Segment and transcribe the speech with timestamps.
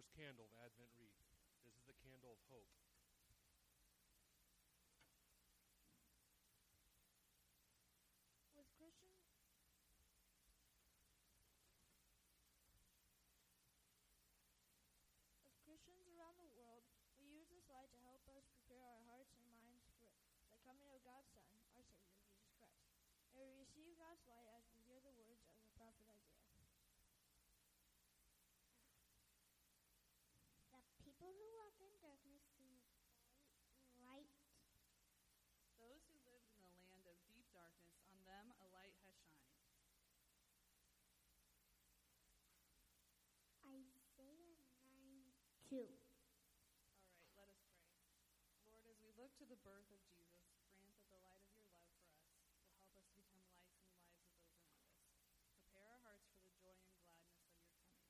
[0.00, 1.12] First candle of Advent wreath.
[1.60, 2.72] This is the candle of hope.
[8.56, 9.12] With Christian
[15.44, 16.88] As Christians around the world,
[17.20, 20.08] we use this light to help us prepare our hearts and minds for
[20.48, 22.88] the coming of God's Son, our Savior, Jesus Christ.
[23.36, 26.40] And we receive God's light as we hear the words of the prophet Isaiah.
[31.20, 32.80] The people who walk in darkness see
[34.00, 34.32] light.
[35.76, 39.68] Those who lived in the land of deep darkness, on them a light has shined.
[43.60, 45.28] Isaiah 9
[45.70, 45.78] 2.
[45.78, 48.02] All right, let us pray.
[48.66, 51.62] Lord, as we look to the birth of Jesus, grant that the light of your
[51.70, 52.26] love for us
[52.58, 55.30] will help us become lights in the lives of those around us.
[55.62, 58.02] Prepare our hearts for the joy and gladness of your coming.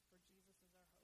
[0.00, 0.96] For Jesus is our hope.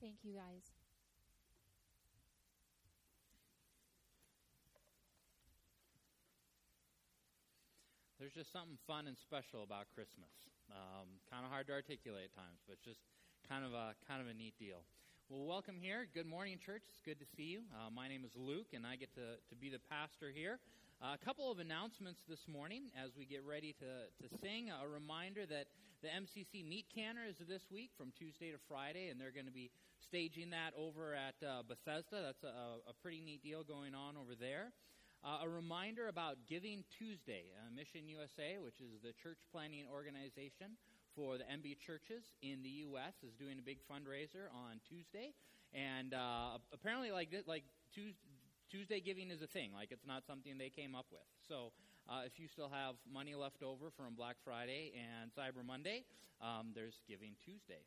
[0.11, 0.67] Thank you, guys.
[8.19, 10.27] There's just something fun and special about Christmas.
[10.67, 12.99] Um, kind of hard to articulate at times, but it's just
[13.47, 14.83] kind of a kind of a neat deal.
[15.29, 16.03] Well, welcome here.
[16.13, 16.83] Good morning, church.
[16.91, 17.63] It's good to see you.
[17.71, 20.59] Uh, my name is Luke, and I get to, to be the pastor here.
[21.01, 24.69] A couple of announcements this morning as we get ready to, to sing.
[24.69, 25.65] A reminder that
[26.05, 29.51] the MCC Meat Canner is this week from Tuesday to Friday, and they're going to
[29.51, 32.21] be staging that over at uh, Bethesda.
[32.21, 34.77] That's a, a pretty neat deal going on over there.
[35.25, 37.49] Uh, a reminder about Giving Tuesday.
[37.57, 40.77] Uh, Mission USA, which is the church planning organization
[41.17, 45.33] for the MB churches in the U.S., is doing a big fundraiser on Tuesday.
[45.73, 48.30] And uh, apparently, like like Tuesday
[49.05, 49.71] giving is a thing.
[49.73, 51.27] Like it's not something they came up with.
[51.47, 51.71] So
[52.09, 56.03] uh, if you still have money left over from Black Friday and Cyber Monday,
[56.41, 57.83] um, there's Giving Tuesday.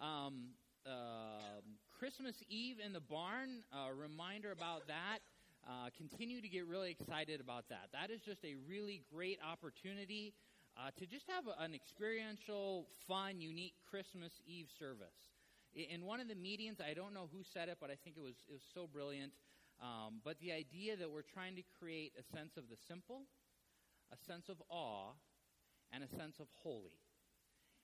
[0.00, 0.54] Um,
[0.86, 1.60] uh,
[1.98, 3.64] Christmas Eve in the barn.
[3.72, 5.18] A reminder about that.
[5.66, 7.88] Uh, continue to get really excited about that.
[7.92, 10.34] That is just a really great opportunity
[10.76, 15.32] uh, to just have a, an experiential, fun, unique Christmas Eve service.
[15.74, 18.22] In one of the meetings, I don't know who said it, but I think it
[18.22, 19.32] was it was so brilliant.
[19.82, 23.22] Um, but the idea that we're trying to create a sense of the simple,
[24.12, 25.12] a sense of awe,
[25.92, 26.98] and a sense of holy.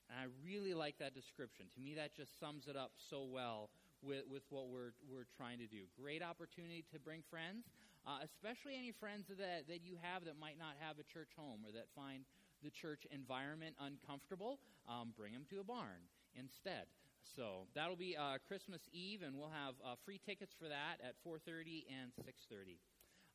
[0.09, 1.67] And I really like that description.
[1.75, 3.71] To me, that just sums it up so well
[4.03, 5.87] with, with what we're, we're trying to do.
[5.95, 7.71] Great opportunity to bring friends,
[8.07, 11.61] uh, especially any friends that, that you have that might not have a church home
[11.65, 12.25] or that find
[12.63, 14.59] the church environment uncomfortable.
[14.89, 16.91] Um, bring them to a barn instead.
[17.37, 21.15] So that'll be uh, Christmas Eve, and we'll have uh, free tickets for that at
[21.27, 22.79] 4:30 and 6:30.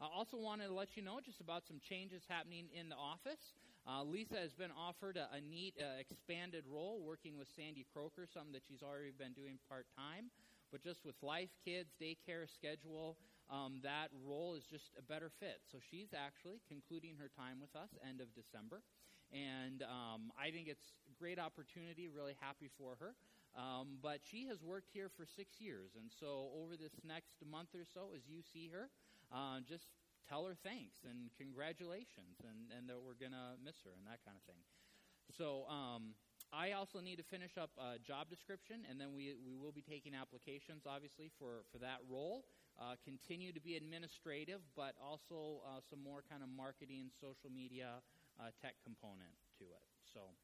[0.01, 3.55] I also wanted to let you know just about some changes happening in the office.
[3.87, 8.27] Uh, Lisa has been offered a, a neat uh, expanded role working with Sandy Croker,
[8.27, 10.31] something that she's already been doing part time.
[10.71, 13.15] But just with life, kids, daycare schedule,
[13.49, 15.61] um, that role is just a better fit.
[15.71, 18.81] So she's actually concluding her time with us end of December.
[19.31, 23.15] And um, I think it's a great opportunity, really happy for her.
[23.55, 25.95] Um, but she has worked here for six years.
[25.95, 28.91] And so over this next month or so, as you see her,
[29.31, 29.87] uh, just
[30.27, 34.19] tell her thanks and congratulations and, and that we're going to miss her and that
[34.27, 34.59] kind of thing.
[35.37, 36.13] So um,
[36.53, 39.81] I also need to finish up a job description, and then we, we will be
[39.81, 42.45] taking applications, obviously, for, for that role.
[42.79, 48.03] Uh, continue to be administrative, but also uh, some more kind of marketing, social media,
[48.39, 49.87] uh, tech component to it.
[50.03, 50.35] So,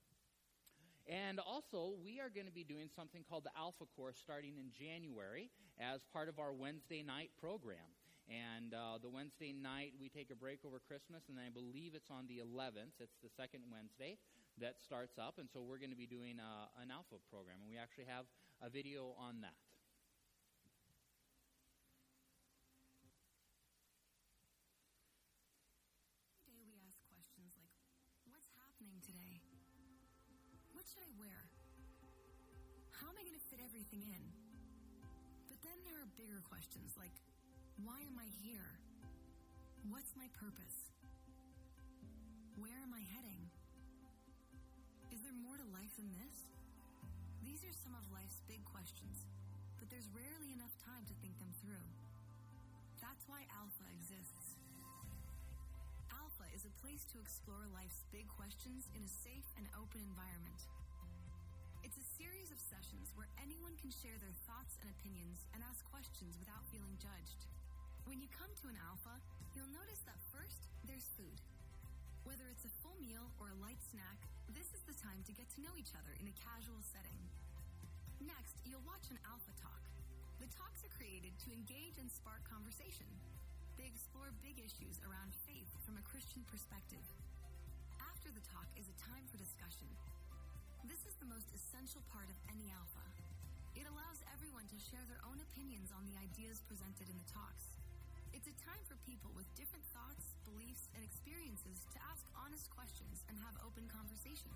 [1.12, 4.72] and also, we are going to be doing something called the Alpha Course starting in
[4.72, 7.84] January as part of our Wednesday night program.
[8.32, 12.08] And uh, the Wednesday night, we take a break over Christmas, and I believe it's
[12.08, 12.96] on the 11th.
[13.04, 14.16] It's the second Wednesday
[14.64, 17.68] that starts up, and so we're going to be doing uh, an alpha program, and
[17.68, 18.24] we actually have
[18.64, 19.60] a video on that.
[33.22, 34.24] I going to fit everything in?
[35.46, 37.14] But then there are bigger questions like,
[37.86, 38.82] why am I here?
[39.94, 40.90] What's my purpose?
[42.58, 43.46] Where am I heading?
[45.14, 46.50] Is there more to life than this?
[47.46, 49.30] These are some of life's big questions,
[49.78, 51.86] but there's rarely enough time to think them through.
[53.06, 54.58] That's why Alpha exists.
[56.10, 60.66] Alpha is a place to explore life's big questions in a safe and open environment.
[62.22, 66.62] Series of sessions where anyone can share their thoughts and opinions and ask questions without
[66.70, 67.50] feeling judged.
[68.06, 69.18] When you come to an Alpha,
[69.58, 71.42] you'll notice that first, there's food.
[72.22, 74.22] Whether it's a full meal or a light snack,
[74.54, 77.18] this is the time to get to know each other in a casual setting.
[78.22, 79.82] Next, you'll watch an Alpha Talk.
[80.38, 83.10] The talks are created to engage and spark conversation.
[83.82, 87.02] They explore big issues around faith from a Christian perspective.
[87.98, 89.90] After the talk is a time for discussion.
[90.90, 93.06] This is the most essential part of any Alpha.
[93.78, 97.78] It allows everyone to share their own opinions on the ideas presented in the talks.
[98.34, 103.22] It's a time for people with different thoughts, beliefs, and experiences to ask honest questions
[103.30, 104.50] and have open conversation.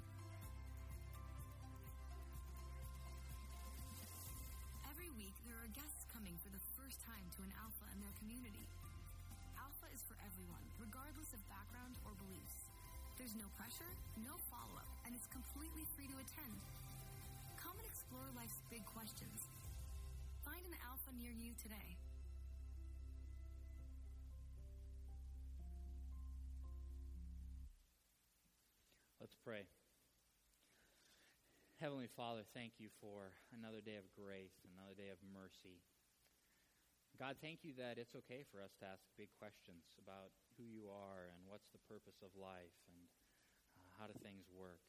[4.89, 8.15] Every week, there are guests coming for the first time to an Alpha in their
[8.17, 8.65] community.
[9.59, 12.54] Alpha is for everyone, regardless of background or beliefs.
[13.25, 13.89] There's no pressure,
[14.21, 16.61] no follow up, and it's completely free to attend.
[17.57, 19.49] Come and explore life's big questions.
[20.45, 21.97] Find an Alpha near you today.
[29.17, 29.65] Let's pray.
[31.81, 35.81] Heavenly Father, thank you for another day of grace, another day of mercy.
[37.17, 40.91] God, thank you that it's okay for us to ask big questions about who you
[40.91, 43.14] are and what's the purpose of life and
[43.99, 44.83] how do things work.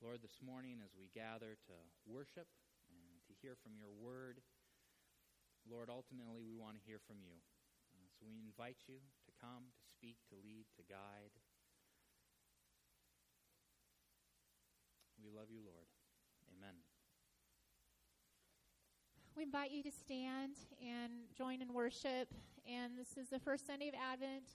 [0.00, 1.76] Lord, this morning as we gather to
[2.08, 2.48] worship
[2.88, 4.40] and to hear from your word,
[5.68, 7.36] Lord, ultimately we want to hear from you.
[7.92, 11.36] Uh, so we invite you to come, to speak, to lead, to guide.
[15.20, 15.84] We love you, Lord.
[16.56, 16.80] Amen.
[19.36, 22.32] We invite you to stand and join in worship.
[22.64, 24.48] And this is the first Sunday of Advent.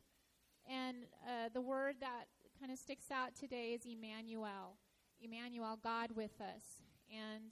[0.65, 2.25] And uh, the word that
[2.59, 4.77] kind of sticks out today is Emmanuel.
[5.21, 6.83] Emmanuel, God with us.
[7.09, 7.51] And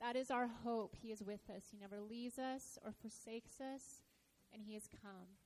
[0.00, 0.96] that is our hope.
[1.00, 1.64] He is with us.
[1.70, 4.02] He never leaves us or forsakes us,
[4.52, 5.38] and He has come.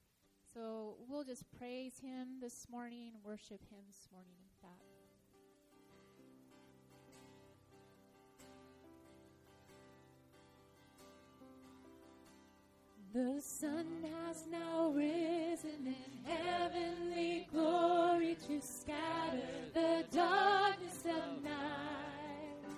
[0.52, 4.43] So we'll just praise Him this morning, worship Him this morning
[13.14, 15.94] The sun has now risen in
[16.24, 19.40] heavenly glory to scatter
[19.72, 22.74] the darkness of night.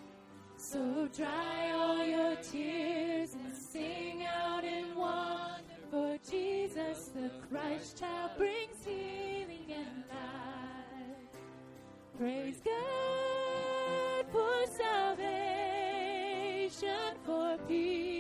[0.59, 8.33] So dry all your tears and sing out in wonder, for Jesus the Christ child
[8.37, 11.17] brings healing and life.
[12.19, 15.17] Praise God for salvation,
[17.25, 18.16] for peace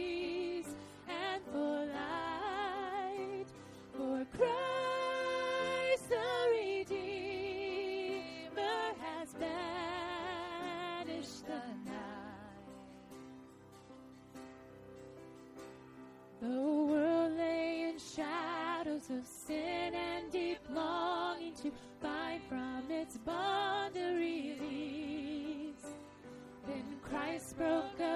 [19.10, 21.70] of sin and deep longing to
[22.02, 25.86] find from its bond a release.
[26.66, 28.15] Then Christ broke upon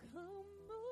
[0.00, 0.91] come,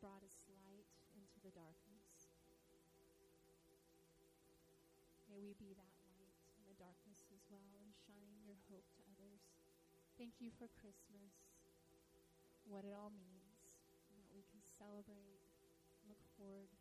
[0.00, 2.32] brought us light into the darkness.
[5.28, 9.02] May we be that light in the darkness as well and shine your hope to
[9.12, 9.44] others.
[10.16, 11.52] Thank you for Christmas,
[12.64, 15.44] what it all means, and that we can celebrate
[16.08, 16.72] look forward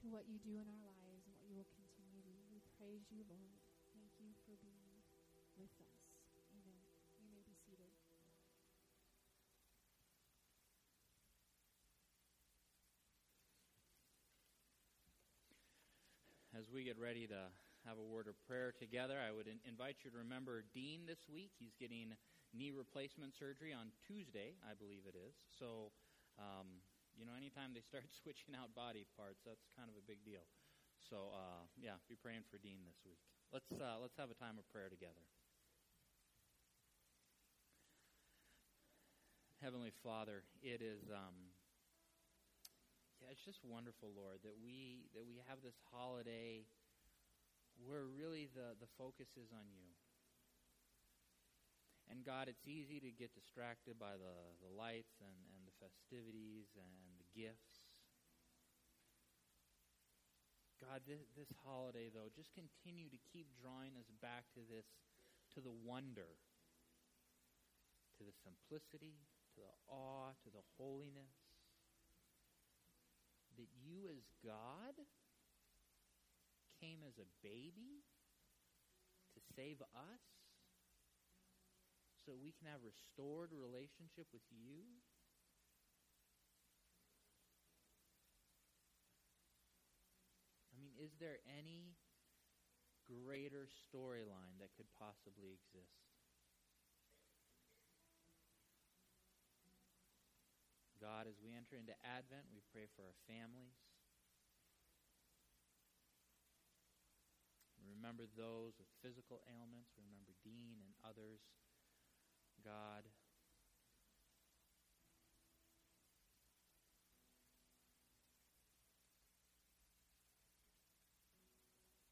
[0.00, 2.36] to what you do in our lives and what you will continue to do.
[2.52, 3.59] We praise you, Lord.
[16.60, 17.48] As we get ready to
[17.88, 21.24] have a word of prayer together, I would in- invite you to remember Dean this
[21.24, 21.56] week.
[21.56, 22.12] He's getting
[22.52, 25.32] knee replacement surgery on Tuesday, I believe it is.
[25.56, 25.88] So,
[26.36, 26.84] um,
[27.16, 30.44] you know, anytime they start switching out body parts, that's kind of a big deal.
[31.00, 33.24] So, uh, yeah, be praying for Dean this week.
[33.56, 35.24] Let's uh, let's have a time of prayer together.
[39.64, 41.56] Heavenly Father, it is um,
[43.20, 46.64] yeah, it's just wonderful, Lord, that we that we have this holiday
[47.84, 49.92] where really the, the focus is on you.
[52.10, 56.74] And God, it's easy to get distracted by the, the lights and, and the festivities
[56.74, 56.90] and
[57.22, 57.86] the gifts.
[60.82, 64.88] God, this, this holiday, though, just continue to keep drawing us back to this,
[65.54, 66.40] to the wonder,
[68.18, 69.22] to the simplicity,
[69.54, 71.39] to the awe, to the holiness.
[73.60, 74.96] That you, as God,
[76.80, 78.00] came as a baby
[79.36, 80.24] to save us
[82.24, 84.80] so we can have restored relationship with you.
[90.72, 92.00] I mean, is there any
[93.04, 96.09] greater storyline that could possibly exist?
[101.00, 103.72] God, as we enter into Advent, we pray for our families.
[107.80, 109.96] We remember those with physical ailments.
[109.96, 111.40] We remember Dean and others.
[112.60, 113.08] God,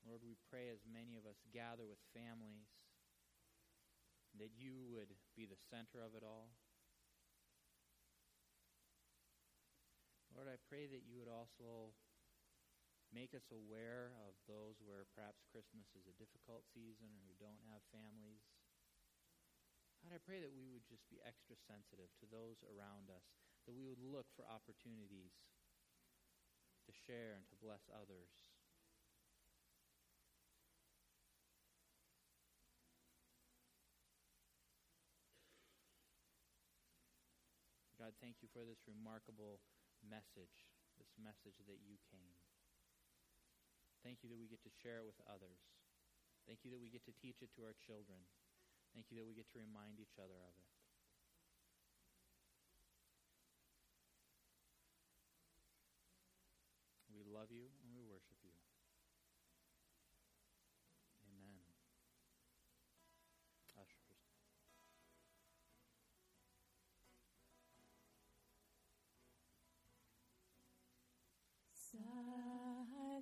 [0.00, 2.72] Lord, we pray as many of us gather with families
[4.40, 6.56] that you would be the center of it all.
[10.38, 11.90] Lord, I pray that you would also
[13.10, 17.58] make us aware of those where perhaps Christmas is a difficult season or who don't
[17.66, 18.46] have families.
[19.98, 23.26] God, I pray that we would just be extra sensitive to those around us,
[23.66, 25.34] that we would look for opportunities
[26.86, 28.30] to share and to bless others.
[37.98, 39.58] God, thank you for this remarkable
[40.04, 42.36] message, this message that you came.
[44.02, 45.58] Thank you that we get to share it with others.
[46.46, 48.24] Thank you that we get to teach it to our children.
[48.94, 50.68] Thank you that we get to remind each other of it.
[57.12, 57.68] We love you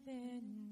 [0.07, 0.66] Silent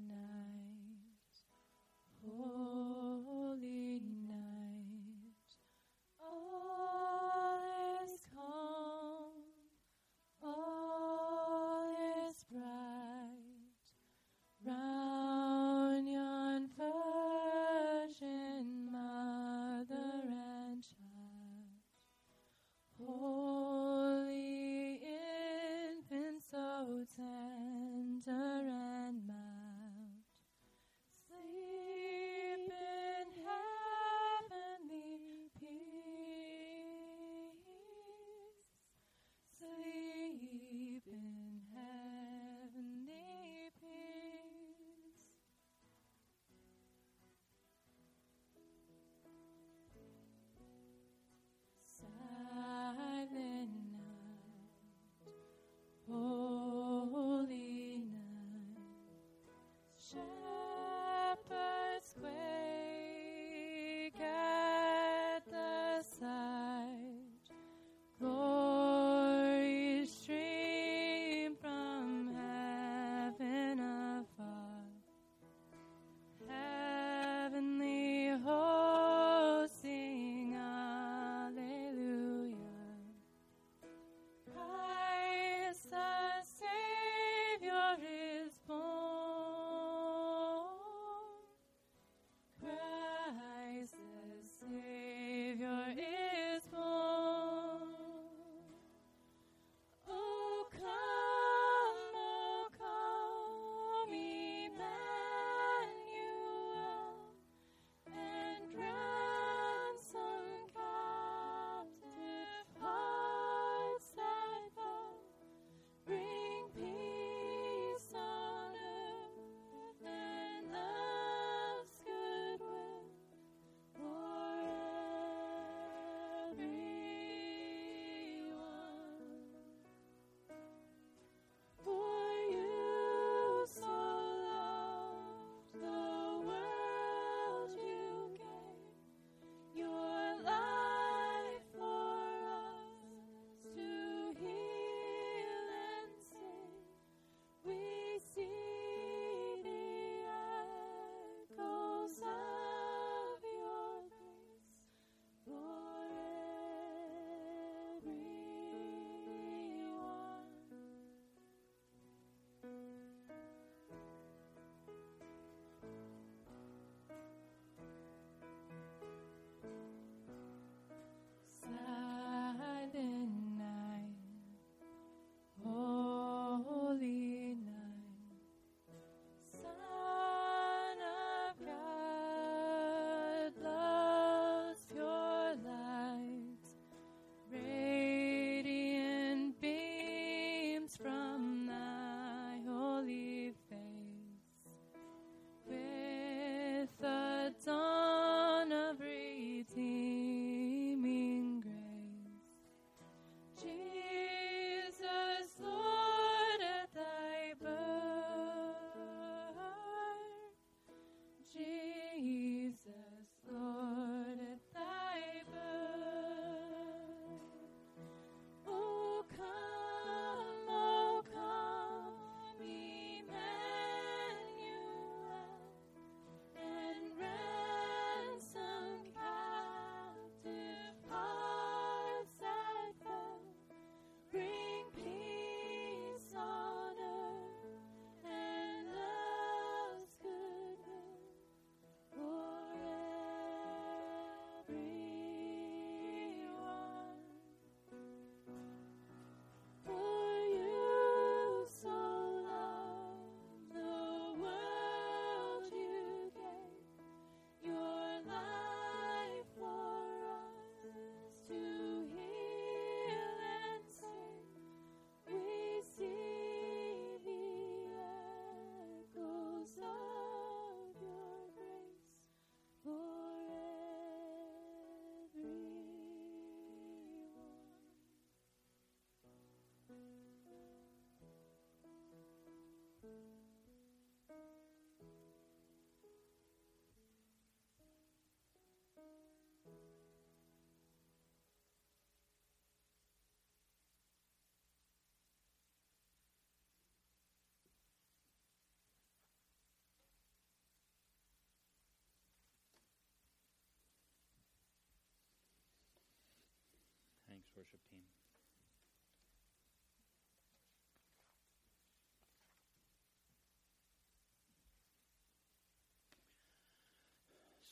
[307.55, 308.03] worship team.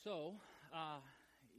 [0.04, 0.36] So,
[0.68, 1.00] uh,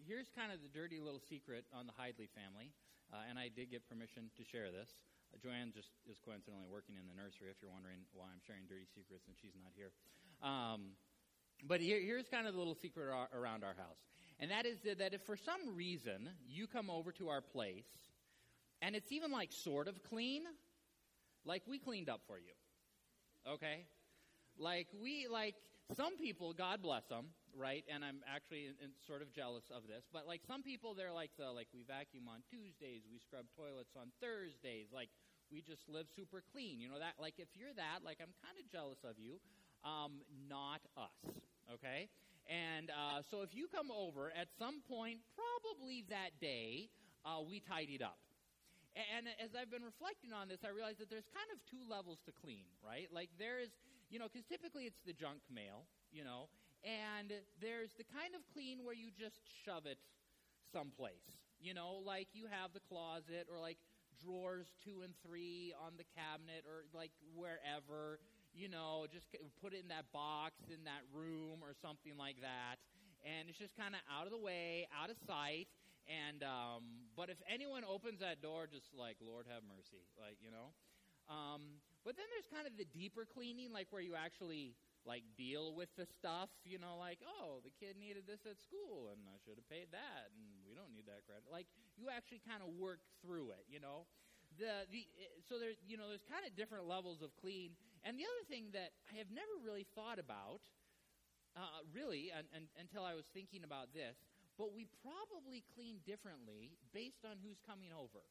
[0.06, 2.70] here's kind of the dirty little secret on the Hidley family,
[3.10, 4.94] uh, and I did get permission to share this.
[5.34, 8.70] Uh, Joanne just is coincidentally working in the nursery, if you're wondering why I'm sharing
[8.70, 9.90] dirty secrets and she's not here.
[10.46, 10.94] Um,
[11.66, 13.98] but here, here's kind of the little secret ar- around our house,
[14.38, 17.90] and that is that if for some reason you come over to our place
[18.86, 20.44] and it's even like sort of clean,
[21.44, 22.54] like we cleaned up for you,
[23.50, 23.90] okay?
[24.60, 25.56] Like we like
[25.98, 27.84] some people, God bless them, right?
[27.90, 31.12] And I'm actually in, in sort of jealous of this, but like some people, they're
[31.12, 35.10] like the like we vacuum on Tuesdays, we scrub toilets on Thursdays, like
[35.50, 36.80] we just live super clean.
[36.80, 37.18] You know that?
[37.18, 39.42] Like if you're that, like I'm kind of jealous of you.
[39.82, 41.34] Um, not us,
[41.74, 42.10] okay?
[42.50, 46.90] And uh, so if you come over at some point, probably that day,
[47.26, 48.18] uh, we tidied up.
[48.96, 52.24] And as I've been reflecting on this, I realize that there's kind of two levels
[52.26, 53.12] to clean, right?
[53.12, 53.76] Like there is,
[54.08, 55.84] you know, because typically it's the junk mail,
[56.16, 56.48] you know,
[56.88, 60.00] and there's the kind of clean where you just shove it
[60.72, 63.76] someplace, you know, like you have the closet or like
[64.24, 68.24] drawers two and three on the cabinet or like wherever,
[68.56, 69.28] you know, just
[69.60, 72.80] put it in that box in that room or something like that.
[73.28, 75.68] And it's just kind of out of the way, out of sight.
[76.06, 80.54] And um, but if anyone opens that door, just like Lord have mercy, like you
[80.54, 80.70] know.
[81.26, 85.74] Um, but then there's kind of the deeper cleaning, like where you actually like deal
[85.74, 89.38] with the stuff, you know, like oh the kid needed this at school and I
[89.42, 91.50] should have paid that, and we don't need that credit.
[91.50, 91.66] Like
[91.98, 94.06] you actually kind of work through it, you know.
[94.62, 95.10] The the
[95.50, 97.74] so there's you know there's kind of different levels of clean,
[98.06, 100.62] and the other thing that I have never really thought about,
[101.58, 104.16] uh, really, un, un, until I was thinking about this
[104.58, 108.24] but we probably clean differently based on who's coming over.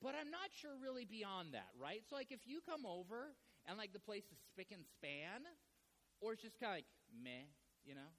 [0.00, 2.02] But I'm not sure really beyond that, right?
[2.08, 3.34] So, like, if you come over
[3.66, 5.46] and, like, the place is spick and span,
[6.22, 7.46] or it's just kind of like meh,
[7.84, 8.10] you know?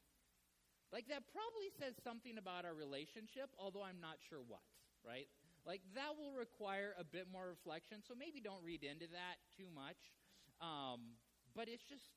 [0.91, 4.63] Like, that probably says something about our relationship, although I'm not sure what,
[5.01, 5.27] right?
[5.65, 9.71] Like, that will require a bit more reflection, so maybe don't read into that too
[9.73, 10.13] much.
[10.61, 11.17] Um,
[11.55, 12.11] but it's just,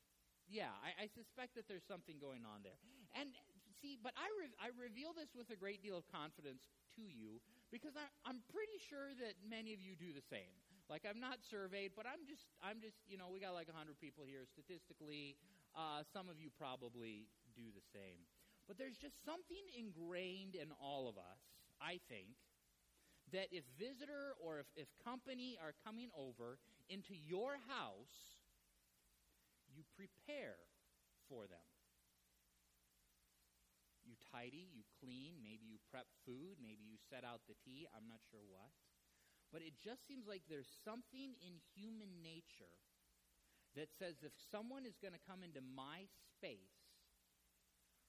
[0.51, 2.77] yeah, I, I suspect that there's something going on there.
[3.15, 3.33] And
[3.81, 7.41] see, but I, re- I reveal this with a great deal of confidence to you
[7.71, 10.53] because I, I'm pretty sure that many of you do the same.
[10.89, 13.99] Like I'm not surveyed, but I'm just, I'm just, you know, we got like 100
[13.99, 15.35] people here statistically.
[15.75, 17.27] Uh, some of you probably
[17.59, 18.23] do the same.
[18.67, 21.43] But there's just something ingrained in all of us,
[21.79, 22.35] I think,
[23.33, 26.59] that if visitor or if, if company are coming over
[26.89, 28.43] into your house,
[29.71, 30.59] you prepare
[31.29, 31.76] for them.
[34.33, 38.23] Tidy, you clean, maybe you prep food, maybe you set out the tea, I'm not
[38.31, 38.75] sure what.
[39.53, 42.83] But it just seems like there's something in human nature
[43.79, 46.97] that says if someone is going to come into my space,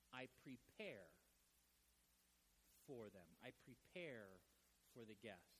[0.10, 1.12] I prepare
[2.88, 3.28] for them.
[3.44, 4.40] I prepare
[4.96, 5.60] for the guests.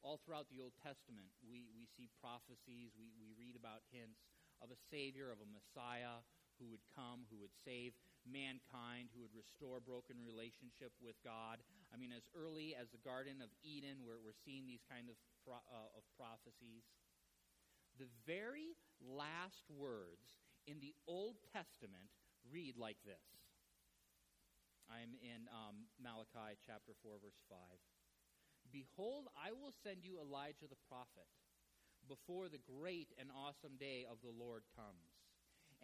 [0.00, 4.20] All throughout the Old Testament, we, we see prophecies, we, we read about hints
[4.60, 6.24] of a Savior, of a Messiah
[6.58, 7.94] who would come, who would save
[8.24, 11.60] mankind, who would restore broken relationship with God.
[11.92, 15.16] I mean, as early as the Garden of Eden, where we're seeing these kind of,
[15.46, 16.88] uh, of prophecies.
[18.00, 22.10] The very last words in the Old Testament
[22.50, 23.22] read like this.
[24.90, 27.56] I'm in um, Malachi chapter 4, verse 5.
[28.72, 31.30] Behold, I will send you Elijah the prophet
[32.08, 35.13] before the great and awesome day of the Lord comes.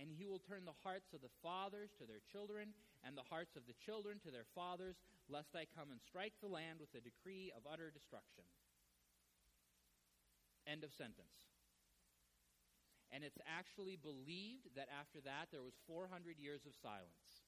[0.01, 2.73] And he will turn the hearts of the fathers to their children,
[3.05, 4.97] and the hearts of the children to their fathers,
[5.29, 8.49] lest I come and strike the land with a decree of utter destruction.
[10.65, 11.53] End of sentence.
[13.13, 17.45] And it's actually believed that after that there was 400 years of silence.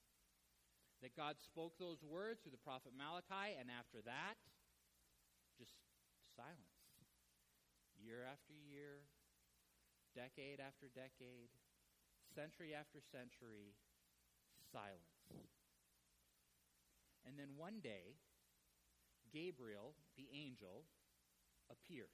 [1.00, 4.36] That God spoke those words through the prophet Malachi, and after that,
[5.56, 5.74] just
[6.34, 6.78] silence.
[7.94, 9.06] Year after year,
[10.14, 11.54] decade after decade,
[12.34, 13.76] century after century,
[14.72, 15.28] silence.
[17.26, 18.18] And then one day,
[19.32, 20.84] Gabriel, the angel,
[21.70, 22.12] appears.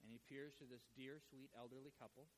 [0.00, 2.28] and he appears to this dear, sweet, elderly couple.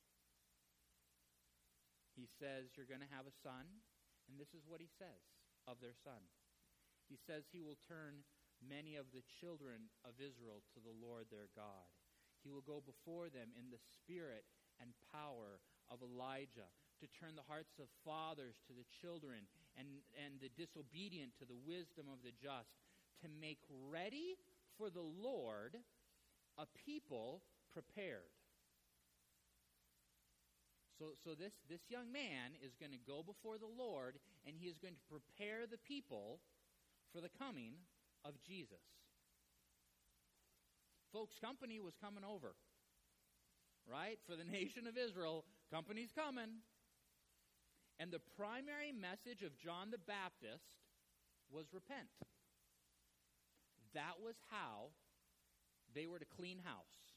[2.17, 3.85] He says, You're going to have a son,
[4.27, 5.21] and this is what he says
[5.69, 6.25] of their son.
[7.07, 8.25] He says he will turn
[8.61, 11.89] many of the children of Israel to the Lord their God.
[12.41, 14.45] He will go before them in the spirit
[14.81, 15.61] and power
[15.91, 16.69] of Elijah
[17.01, 19.87] to turn the hearts of fathers to the children and,
[20.19, 22.75] and the disobedient to the wisdom of the just,
[23.23, 23.59] to make
[23.91, 24.35] ready
[24.77, 25.75] for the Lord
[26.57, 28.31] a people prepared.
[30.99, 34.67] So, so this, this young man is going to go before the Lord and he
[34.67, 36.43] is going to prepare the people
[37.15, 37.79] for the coming
[38.25, 38.83] of Jesus.
[41.13, 42.53] Folks, company was coming over,
[43.87, 44.19] right?
[44.27, 46.65] For the nation of Israel, company's coming.
[47.99, 50.71] And the primary message of John the Baptist
[51.51, 52.09] was repent.
[53.93, 54.95] That was how
[55.93, 57.11] they were to clean house.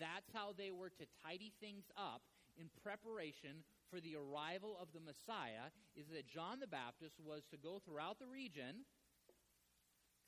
[0.00, 2.22] That's how they were to tidy things up
[2.58, 7.56] in preparation for the arrival of the Messiah is that John the Baptist was to
[7.56, 8.88] go throughout the region,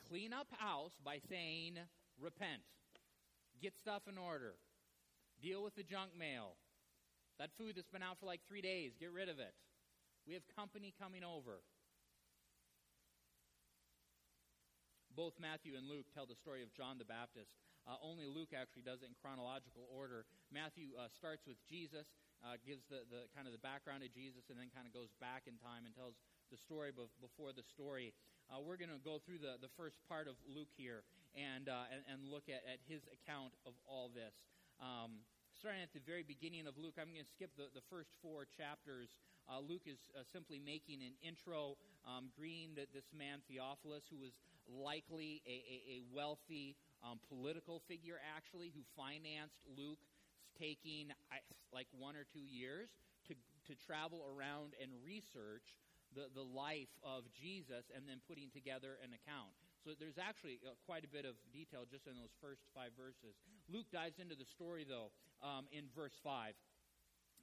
[0.08, 1.80] clean up house by saying,
[2.20, 2.62] repent,
[3.60, 4.54] get stuff in order,
[5.40, 6.56] deal with the junk mail,
[7.38, 9.54] that food that's been out for like three days, get rid of it.
[10.26, 11.60] We have company coming over.
[15.14, 17.54] Both Matthew and Luke tell the story of John the Baptist.
[17.86, 20.24] Uh, only Luke actually does it in chronological order.
[20.50, 22.08] Matthew uh, starts with Jesus,
[22.40, 25.12] uh, gives the, the kind of the background of Jesus, and then kind of goes
[25.20, 26.16] back in time and tells
[26.48, 28.16] the story before the story.
[28.48, 31.04] Uh, we're going to go through the, the first part of Luke here
[31.36, 34.36] and, uh, and, and, look at, at his account of all this.
[34.78, 35.24] Um,
[35.64, 38.44] starting at the very beginning of Luke, I'm going to skip the, the first four
[38.44, 39.08] chapters.
[39.48, 42.28] Uh, Luke is uh, simply making an intro, um,
[42.76, 44.36] that this man Theophilus, who was
[44.68, 50.04] likely a, a, a wealthy um, political figure, actually, who financed Luke,
[50.52, 51.08] taking
[51.72, 52.92] like one or two years
[53.24, 53.32] to,
[53.64, 55.80] to travel around and research
[56.12, 59.56] the, the life of Jesus and then putting together an account.
[59.84, 63.36] So there's actually uh, quite a bit of detail just in those first five verses.
[63.68, 65.12] Luke dives into the story, though,
[65.44, 66.56] um, in verse 5.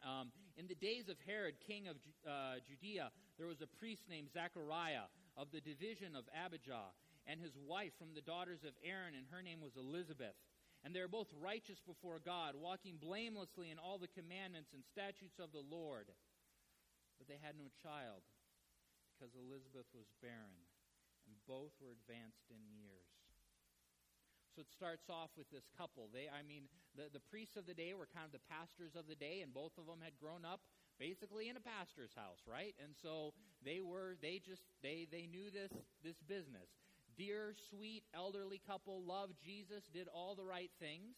[0.02, 4.34] Um, in the days of Herod, king of uh, Judea, there was a priest named
[4.34, 5.06] Zechariah
[5.38, 6.90] of the division of Abijah,
[7.30, 10.34] and his wife from the daughters of Aaron, and her name was Elizabeth.
[10.82, 15.38] And they were both righteous before God, walking blamelessly in all the commandments and statutes
[15.38, 16.10] of the Lord.
[17.22, 18.26] But they had no child,
[19.14, 20.58] because Elizabeth was barren,
[21.48, 23.12] both were advanced in years.
[24.56, 26.12] So it starts off with this couple.
[26.12, 29.08] They, I mean, the, the priests of the day were kind of the pastors of
[29.08, 30.60] the day, and both of them had grown up
[31.00, 32.76] basically in a pastor's house, right?
[32.84, 33.32] And so
[33.64, 35.72] they were, they just, they, they knew this,
[36.04, 36.68] this business.
[37.16, 41.16] Dear, sweet, elderly couple, loved Jesus, did all the right things,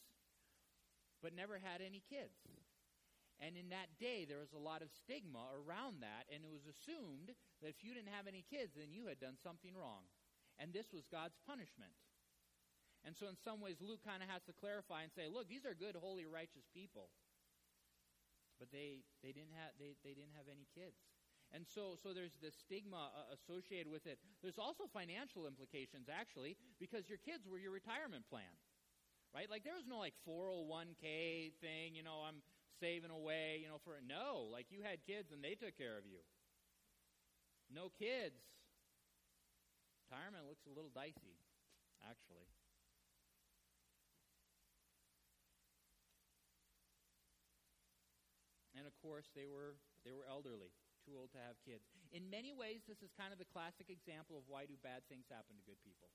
[1.21, 2.37] but never had any kids.
[3.41, 6.69] And in that day, there was a lot of stigma around that, and it was
[6.69, 10.05] assumed that if you didn't have any kids, then you had done something wrong.
[10.61, 11.97] And this was God's punishment.
[13.03, 15.67] And so, in some ways, Luke kind of has to clarify and say, look, these
[15.67, 17.11] are good, holy, righteous people.
[18.61, 20.95] But they, they, didn't, have, they, they didn't have any kids.
[21.51, 24.17] And so, so there's this stigma uh, associated with it.
[24.41, 28.49] There's also financial implications, actually, because your kids were your retirement plan.
[29.35, 29.51] Right?
[29.51, 32.39] Like, there was no, like, 401k thing, you know, I'm
[32.79, 33.99] saving away, you know, for.
[34.01, 36.21] No, like, you had kids and they took care of you.
[37.69, 38.37] No kids.
[40.05, 41.41] Retirement looks a little dicey,
[42.05, 42.45] actually.
[48.77, 50.75] And of course, they were, they were elderly,
[51.07, 51.87] too old to have kids.
[52.11, 55.25] In many ways, this is kind of the classic example of why do bad things
[55.31, 56.11] happen to good people.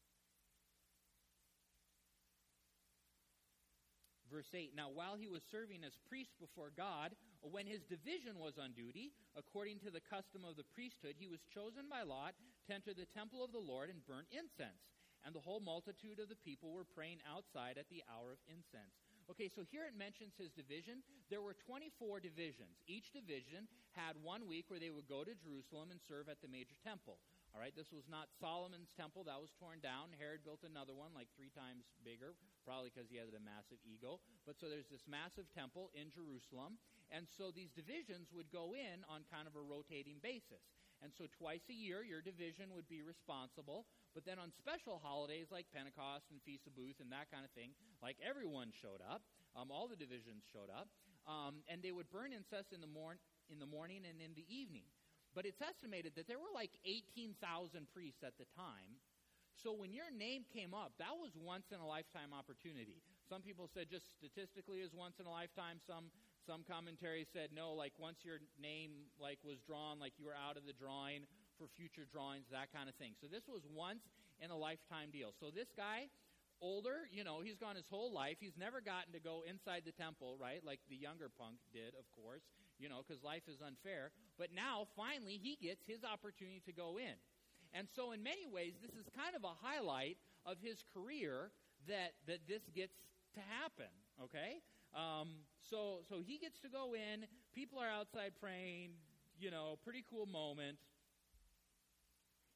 [4.31, 8.61] Verse 8 Now, while he was serving as priest before God, when his division was
[8.61, 12.37] on duty, according to the custom of the priesthood, he was chosen by Lot
[12.68, 14.85] to enter the temple of the Lord and burn incense.
[15.26, 18.95] And the whole multitude of the people were praying outside at the hour of incense.
[19.29, 21.05] Okay, so here it mentions his division.
[21.29, 22.81] There were 24 divisions.
[22.89, 26.49] Each division had one week where they would go to Jerusalem and serve at the
[26.49, 27.20] major temple.
[27.59, 29.26] All right, this was not Solomon's temple.
[29.26, 30.14] That was torn down.
[30.14, 34.22] Herod built another one, like three times bigger, probably because he had a massive ego.
[34.46, 36.78] But so there's this massive temple in Jerusalem.
[37.11, 40.62] And so these divisions would go in on kind of a rotating basis.
[41.02, 43.90] And so twice a year, your division would be responsible.
[44.14, 47.50] But then on special holidays like Pentecost and Feast of Booths and that kind of
[47.59, 49.26] thing, like everyone showed up,
[49.59, 50.86] um, all the divisions showed up,
[51.26, 53.18] um, and they would burn incense in the, mor-
[53.50, 54.86] in the morning and in the evening.
[55.35, 57.37] But it's estimated that there were like 18,000
[57.93, 58.99] priests at the time.
[59.59, 63.03] So when your name came up, that was once in a lifetime opportunity.
[63.26, 65.83] Some people said just statistically is once in a lifetime.
[65.85, 66.14] Some
[66.47, 70.57] some commentaries said no, like once your name like was drawn, like you were out
[70.57, 71.26] of the drawing
[71.59, 73.12] for future drawings, that kind of thing.
[73.20, 74.07] So this was once
[74.41, 75.35] in a lifetime deal.
[75.35, 76.07] So this guy,
[76.62, 78.39] older, you know, he's gone his whole life.
[78.41, 80.62] He's never gotten to go inside the temple, right?
[80.64, 82.47] Like the younger punk did, of course,
[82.79, 84.11] you know, because life is unfair.
[84.39, 87.18] But now, finally, he gets his opportunity to go in.
[87.74, 90.16] And so, in many ways, this is kind of a highlight
[90.47, 91.51] of his career
[91.87, 92.95] that, that this gets
[93.35, 94.62] to happen, okay?
[94.97, 97.26] Um, so, so he gets to go in.
[97.55, 98.97] People are outside praying,
[99.39, 100.79] you know, pretty cool moment.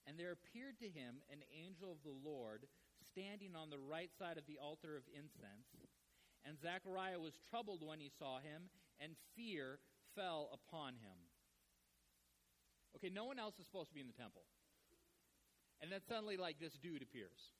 [0.06, 2.66] And there appeared to him an angel of the Lord
[3.12, 5.68] standing on the right side of the altar of incense.
[6.44, 8.66] And Zechariah was troubled when he saw him,
[8.98, 9.78] and fear
[10.14, 11.18] fell upon him.
[12.96, 14.42] Okay, no one else is supposed to be in the temple.
[15.80, 17.52] And then suddenly, like, this dude appears.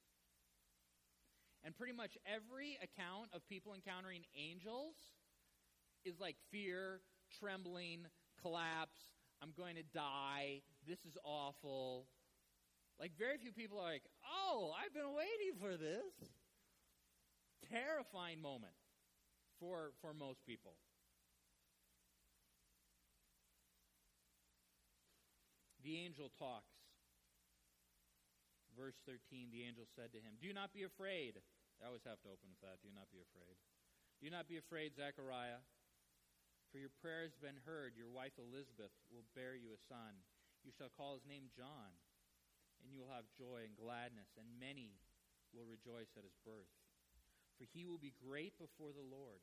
[1.64, 4.94] And pretty much every account of people encountering angels
[6.04, 7.00] is like fear,
[7.38, 8.06] trembling,
[8.40, 8.98] collapse,
[9.42, 12.06] I'm going to die, this is awful.
[13.00, 16.30] Like, very few people are like, oh, I've been waiting for this.
[17.70, 18.74] Terrifying moment
[19.58, 20.74] for, for most people.
[25.82, 26.70] The angel talks.
[28.78, 31.42] Verse 13 The angel said to him, Do not be afraid.
[31.82, 32.78] I always have to open with that.
[32.80, 33.58] Do not be afraid.
[34.22, 35.58] Do not be afraid, Zechariah,
[36.70, 37.98] for your prayer has been heard.
[37.98, 40.22] Your wife Elizabeth will bear you a son.
[40.62, 41.90] You shall call his name John,
[42.80, 44.94] and you will have joy and gladness, and many
[45.50, 46.70] will rejoice at his birth.
[47.58, 49.42] For he will be great before the Lord.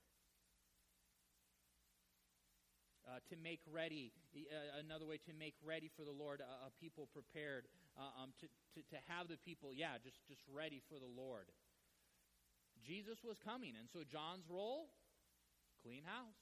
[3.11, 6.71] Uh, to make ready, uh, another way to make ready for the Lord, a, a
[6.79, 7.67] people prepared,
[7.99, 11.51] uh, um, to, to, to have the people, yeah, just, just ready for the Lord.
[12.79, 14.95] Jesus was coming, and so John's role,
[15.83, 16.39] clean house.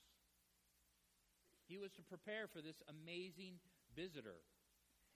[1.65, 3.57] He was to prepare for this amazing
[3.97, 4.45] visitor.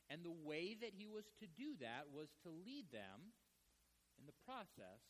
[0.09, 3.29] And the way that he was to do that was to lead them
[4.17, 5.05] in the process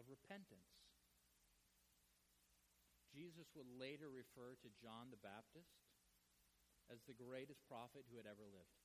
[0.00, 0.72] of repentance.
[3.12, 5.81] Jesus would later refer to John the Baptist
[6.92, 8.76] as the greatest prophet who had ever lived.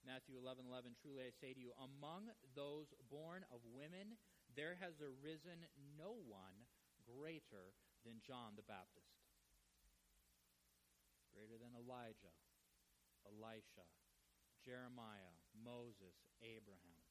[0.00, 4.16] Matthew 11, 11, truly I say to you, among those born of women,
[4.56, 5.68] there has arisen
[6.00, 6.64] no one
[7.04, 7.76] greater
[8.08, 9.12] than John the Baptist.
[11.36, 12.32] Greater than Elijah,
[13.28, 13.84] Elisha,
[14.64, 17.04] Jeremiah, Moses, Abraham.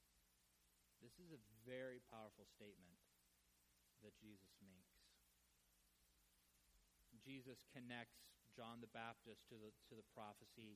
[0.97, 2.97] This is a very powerful statement
[4.01, 4.97] that Jesus makes.
[7.21, 8.25] Jesus connects
[8.59, 10.75] John the Baptist to the, to the prophecy.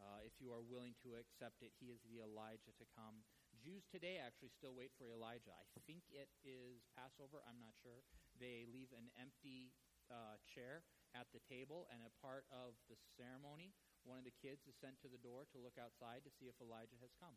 [0.00, 3.20] Uh, if you are willing to accept it, he is the Elijah to come.
[3.60, 5.52] Jews today actually still wait for Elijah.
[5.52, 7.44] I think it is Passover.
[7.44, 8.00] I'm not sure.
[8.40, 9.76] They leave an empty
[10.08, 10.80] uh, chair
[11.12, 13.76] at the table, and a part of the ceremony,
[14.08, 16.56] one of the kids is sent to the door to look outside to see if
[16.56, 17.36] Elijah has come.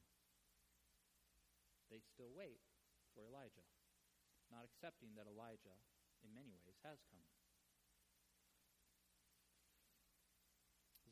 [1.91, 2.63] They still wait
[3.11, 3.67] for Elijah,
[4.47, 5.75] not accepting that Elijah,
[6.23, 7.27] in many ways, has come.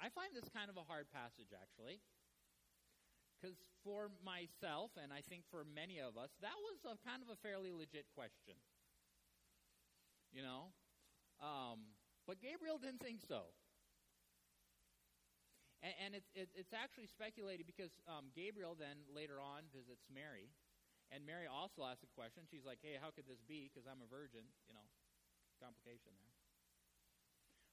[0.00, 2.00] I find this kind of a hard passage, actually.
[3.36, 7.28] Because for myself, and I think for many of us, that was a kind of
[7.28, 8.56] a fairly legit question.
[10.32, 10.72] You know?
[11.40, 11.96] Um,
[12.28, 13.52] but Gabriel didn't think so.
[15.80, 20.52] And, and it's, it, it's actually speculated because um, Gabriel then later on visits Mary.
[21.08, 22.44] And Mary also asks a question.
[22.46, 23.66] She's like, hey, how could this be?
[23.66, 24.46] Because I'm a virgin.
[24.68, 24.86] You know,
[25.58, 26.29] complication there.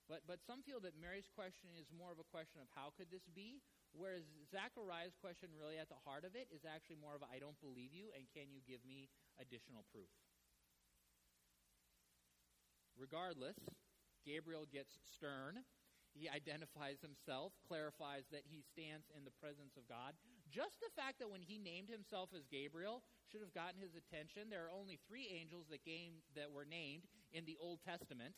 [0.08, 3.12] But, but some feel that Mary's question is more of a question of how could
[3.12, 3.60] this be,
[3.92, 7.60] whereas Zechariah's question, really at the heart of it, is actually more of I don't
[7.60, 10.08] believe you, and can you give me additional proof?
[12.96, 13.60] Regardless,
[14.24, 15.68] Gabriel gets stern.
[16.16, 20.16] He identifies himself, clarifies that he stands in the presence of God.
[20.48, 24.48] Just the fact that when he named himself as Gabriel should have gotten his attention.
[24.50, 27.04] There are only three angels that, came, that were named
[27.36, 28.34] in the Old Testament.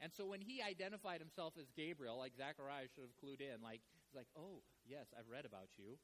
[0.00, 3.84] And so when he identified himself as Gabriel, like Zechariah should have clued in, like,
[4.08, 6.00] he's like, oh, yes, I've read about you.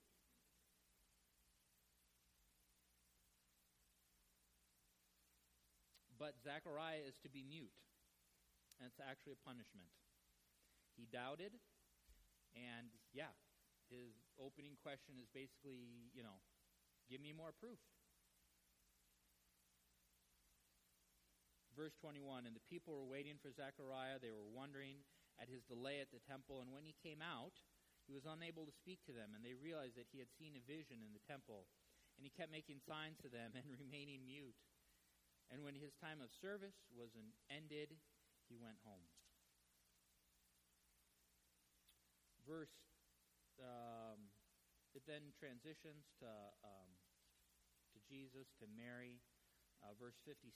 [6.18, 7.72] But Zechariah is to be mute.
[8.80, 9.88] And it's actually a punishment.
[10.97, 11.53] He doubted,
[12.57, 13.32] and yeah,
[13.88, 16.40] his opening question is basically, you know,
[17.09, 17.80] give me more proof.
[21.77, 24.16] Verse 21 And the people were waiting for Zechariah.
[24.16, 25.05] They were wondering
[25.37, 26.64] at his delay at the temple.
[26.64, 27.53] And when he came out,
[28.09, 29.37] he was unable to speak to them.
[29.37, 31.68] And they realized that he had seen a vision in the temple.
[32.16, 34.57] And he kept making signs to them and remaining mute.
[35.53, 37.12] And when his time of service was
[37.53, 37.95] ended,
[38.49, 39.05] he went home.
[42.43, 42.72] Verse,
[43.61, 44.33] um,
[44.95, 46.31] it then transitions to,
[46.64, 46.91] um,
[47.93, 49.20] to Jesus, to Mary.
[49.85, 50.53] Uh, verse 57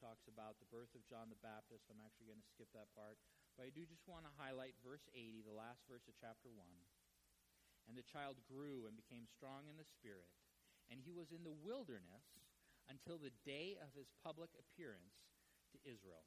[0.00, 1.88] talks about the birth of John the Baptist.
[1.88, 3.16] I'm actually going to skip that part.
[3.56, 6.64] But I do just want to highlight verse 80, the last verse of chapter 1.
[7.88, 10.30] And the child grew and became strong in the Spirit,
[10.86, 12.24] and he was in the wilderness
[12.86, 15.18] until the day of his public appearance
[15.74, 16.22] to Israel.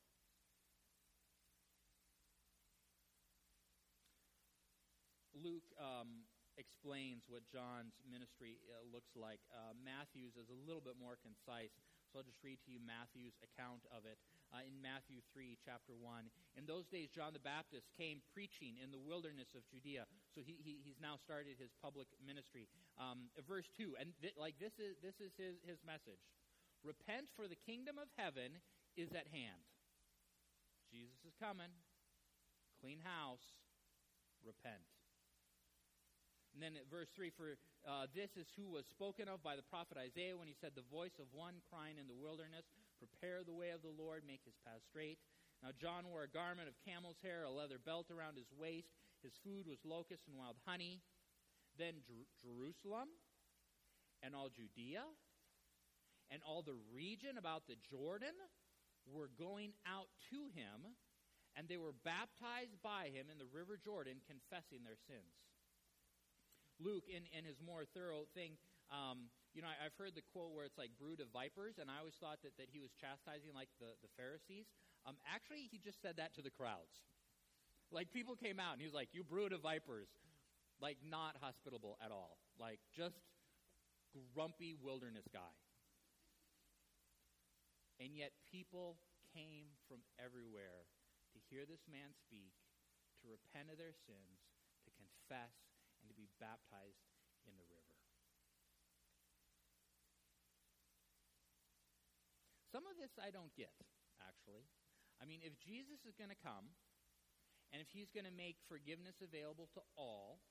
[5.35, 9.43] Luke um, explains what John's ministry uh, looks like.
[9.51, 11.75] Uh, Matthew's is a little bit more concise,
[12.09, 14.21] so I'll just read to you Matthew's account of it.
[14.53, 16.31] Uh, in Matthew 3, chapter 1.
[16.55, 20.07] In those days, John the Baptist came preaching in the wilderness of Judea.
[20.31, 22.69] So he, he he's now started his public ministry.
[22.95, 26.21] Um, verse 2, and th- like this is, this is his, his message
[26.85, 28.61] Repent, for the kingdom of heaven
[28.95, 29.65] is at hand.
[30.93, 31.73] Jesus is coming.
[32.79, 33.57] Clean house.
[34.45, 34.94] Repent.
[36.55, 39.67] And then at verse 3 For uh, this is who was spoken of by the
[39.67, 42.63] prophet Isaiah when he said, The voice of one crying in the wilderness,
[42.95, 45.19] Prepare the way of the Lord, make his path straight.
[45.59, 48.95] Now John wore a garment of camel's hair, a leather belt around his waist.
[49.19, 51.03] His food was locusts and wild honey.
[51.75, 53.11] Then Jer- Jerusalem
[54.23, 55.03] and all Judea
[56.31, 58.33] and all the region about the Jordan
[59.05, 60.95] were going out to him,
[61.53, 65.35] and they were baptized by him in the river Jordan, confessing their sins.
[66.79, 68.59] Luke, in, in his more thorough thing,
[68.91, 71.87] um, you know, I, have heard the quote where it's like brood of vipers, and
[71.87, 74.67] I always thought that, that he was chastising like the, the Pharisees.
[75.07, 76.99] Um, actually, he just said that to the crowds.
[77.89, 80.11] Like people came out, and he was like, "You brood of vipers,"
[80.83, 83.23] like not hospitable at all, like just
[84.35, 85.55] grumpy wilderness guy.
[88.03, 88.99] And yet, people
[89.31, 90.83] came from everywhere
[91.31, 92.51] to hear this man speak,
[93.23, 94.39] to repent of their sins,
[94.83, 95.55] to confess,
[96.05, 97.01] and to be baptized
[97.49, 97.97] in the river.
[102.69, 103.73] Some of this I don't get,
[104.21, 104.69] actually.
[105.17, 106.77] I mean, if Jesus is going to come,
[107.73, 110.45] and if he's going to make forgiveness available to all,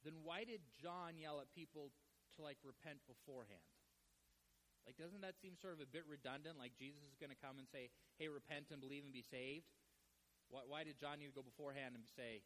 [0.00, 1.92] then why did John yell at people
[2.34, 3.68] to, like, repent beforehand?
[4.88, 6.56] Like, doesn't that seem sort of a bit redundant?
[6.56, 9.68] Like, Jesus is going to come and say, hey, repent and believe and be saved?
[10.48, 12.40] Why, why did John need to go beforehand and say,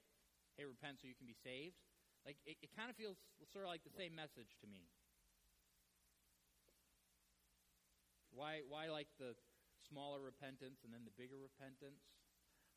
[0.57, 1.79] hey, repent so you can be saved.
[2.25, 3.21] Like, it, it kind of feels
[3.53, 4.89] sort of like the same message to me.
[8.33, 9.39] Why, why like the
[9.87, 12.03] smaller repentance and then the bigger repentance?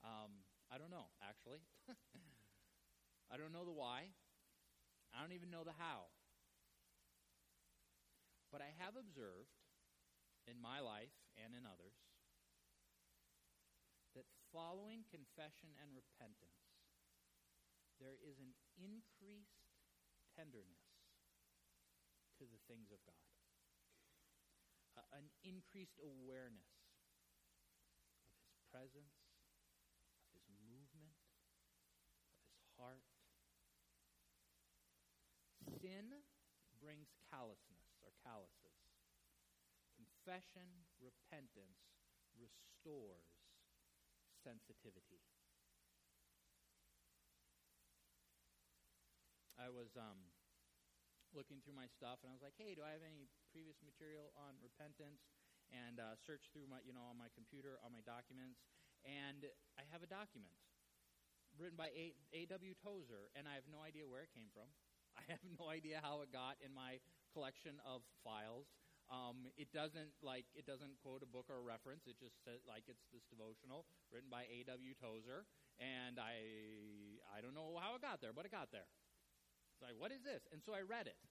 [0.05, 1.63] Um, I don't know, actually.
[3.32, 4.13] I don't know the why.
[5.15, 6.11] I don't even know the how.
[8.51, 9.51] But I have observed
[10.47, 11.95] in my life and in others
[14.15, 16.56] that following confession and repentance
[17.97, 19.65] there is an increased
[20.37, 20.85] tenderness
[22.37, 23.25] to the things of God,
[25.01, 26.77] uh, an increased awareness
[28.37, 29.17] of His presence,
[30.21, 31.17] of His movement,
[32.45, 33.05] of His heart.
[35.81, 36.21] Sin
[36.77, 38.77] brings callousness or calluses.
[39.97, 41.81] Confession, repentance
[42.37, 43.33] restores
[44.45, 45.25] sensitivity.
[49.57, 50.21] I was um,
[51.33, 54.31] looking through my stuff, and I was like, "Hey, do I have any previous material
[54.37, 55.25] on repentance?"
[55.67, 58.63] And uh, searched through my, you know, on my computer, on my documents,
[59.03, 59.43] and
[59.75, 60.55] I have a document
[61.59, 62.13] written by A.
[62.31, 62.73] A.W.
[62.79, 64.69] Tozer, and I have no idea where it came from.
[65.19, 67.01] I have no idea how it got in my
[67.33, 68.69] collection of files.
[69.09, 72.05] Um, it doesn't like it doesn't quote a book or a reference.
[72.05, 74.93] It just says like it's this devotional written by A.W.
[74.99, 75.47] Tozer,
[75.79, 78.87] and I I don't know how it got there, but it got there.
[79.78, 80.49] It's like what is this?
[80.49, 81.21] And so I read it,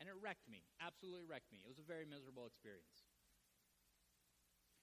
[0.00, 0.64] and it wrecked me.
[0.80, 1.60] Absolutely wrecked me.
[1.60, 3.04] It was a very miserable experience.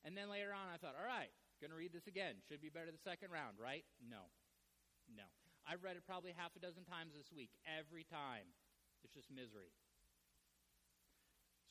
[0.06, 2.40] And then later on, I thought, all right, going to read this again.
[2.46, 3.84] Should be better the second round, right?
[4.00, 4.30] No,
[5.10, 5.28] no.
[5.68, 7.52] I've read it probably half a dozen times this week.
[7.68, 8.48] Every time,
[9.04, 9.74] it's just misery.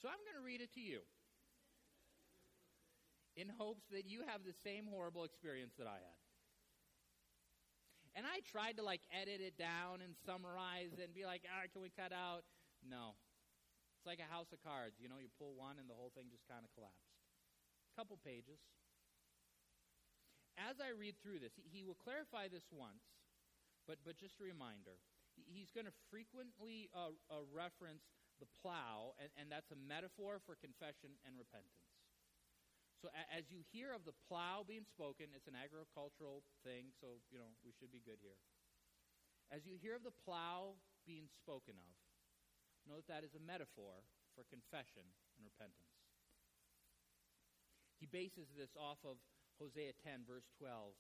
[0.03, 1.07] So I'm going to read it to you
[3.39, 6.28] in hopes that you have the same horrible experience that I had.
[8.19, 11.71] And I tried to like edit it down and summarize it and be like, ah,
[11.71, 12.43] can we cut out?
[12.83, 13.15] No.
[13.95, 14.99] It's like a house of cards.
[14.99, 17.15] You know, you pull one and the whole thing just kind of collapsed.
[17.95, 18.59] A couple pages.
[20.59, 23.07] As I read through this, he will clarify this once,
[23.87, 24.99] but, but just a reminder.
[25.47, 28.03] He's going to frequently uh, uh, reference
[28.43, 31.88] the plow, and, and that's a metaphor for confession and repentance.
[33.39, 37.55] As you hear of the plow being spoken, it's an agricultural thing, so you know
[37.63, 38.35] we should be good here.
[39.55, 40.75] As you hear of the plow
[41.07, 41.95] being spoken of,
[42.83, 44.03] know that that is a metaphor
[44.35, 45.07] for confession
[45.39, 45.95] and repentance.
[48.03, 49.23] He bases this off of
[49.63, 50.99] Hosea 10, verse 12.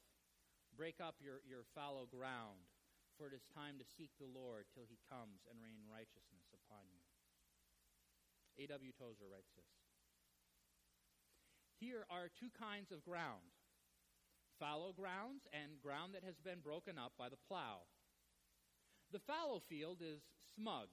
[0.78, 2.70] Break up your, your fallow ground,
[3.18, 6.86] for it is time to seek the Lord till he comes and rain righteousness upon
[6.95, 7.03] you.
[8.62, 8.95] A.W.
[8.95, 9.88] Tozer writes this.
[11.78, 13.54] Here are two kinds of ground
[14.58, 17.86] fallow grounds and ground that has been broken up by the plow.
[19.14, 20.18] The fallow field is
[20.58, 20.90] smug,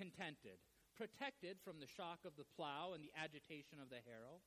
[0.00, 0.56] contented,
[0.96, 4.40] protected from the shock of the plow and the agitation of the harrow.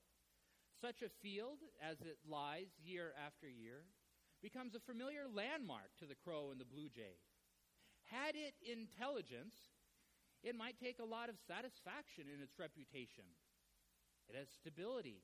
[0.82, 3.86] Such a field, as it lies year after year,
[4.42, 7.22] becomes a familiar landmark to the crow and the blue jay.
[8.10, 9.54] Had it intelligence,
[10.42, 13.30] it might take a lot of satisfaction in its reputation.
[14.26, 15.22] It has stability.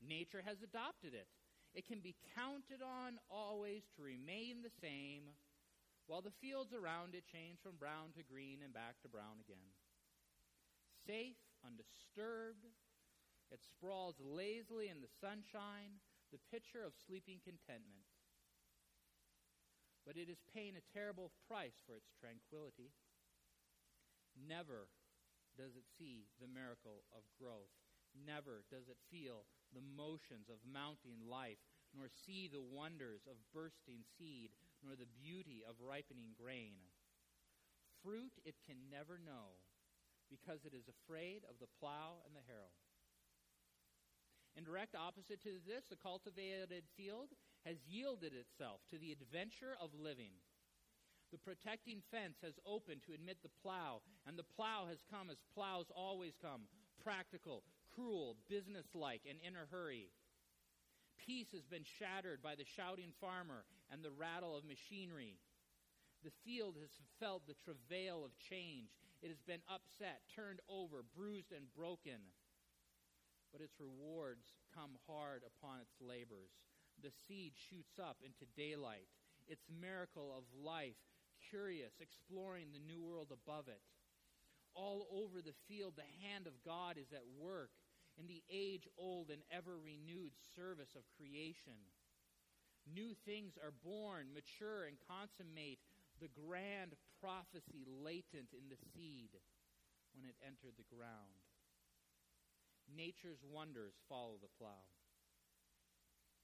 [0.00, 1.28] Nature has adopted it.
[1.74, 5.36] It can be counted on always to remain the same,
[6.08, 9.70] while the fields around it change from brown to green and back to brown again.
[11.06, 12.66] Safe, undisturbed,
[13.50, 18.06] it sprawls lazily in the sunshine, the picture of sleeping contentment.
[20.06, 22.94] But it is paying a terrible price for its tranquility.
[24.34, 24.88] Never
[25.58, 27.74] does it see the miracle of growth.
[28.14, 31.62] Never does it feel the motions of mounting life,
[31.94, 34.50] nor see the wonders of bursting seed,
[34.82, 36.78] nor the beauty of ripening grain.
[38.02, 39.58] Fruit it can never know,
[40.30, 42.72] because it is afraid of the plow and the harrow.
[44.56, 47.30] In direct opposite to this, the cultivated field
[47.66, 50.34] has yielded itself to the adventure of living.
[51.30, 55.38] The protecting fence has opened to admit the plow, and the plow has come as
[55.54, 56.66] plows always come
[56.98, 57.62] practical,
[58.00, 60.08] cruel, businesslike, and in a hurry.
[61.20, 65.36] Peace has been shattered by the shouting farmer and the rattle of machinery.
[66.24, 66.90] The field has
[67.20, 68.88] felt the travail of change.
[69.20, 72.32] It has been upset, turned over, bruised, and broken.
[73.52, 76.56] But its rewards come hard upon its labors.
[77.04, 79.08] The seed shoots up into daylight.
[79.48, 80.96] Its miracle of life
[81.50, 83.80] curious, exploring the new world above it.
[84.72, 87.70] All over the field, the hand of God is at work
[88.20, 91.80] in the age old and ever renewed service of creation.
[92.84, 95.80] New things are born, mature, and consummate
[96.20, 99.32] the grand prophecy latent in the seed
[100.12, 101.40] when it entered the ground.
[102.92, 104.84] Nature's wonders follow the plow.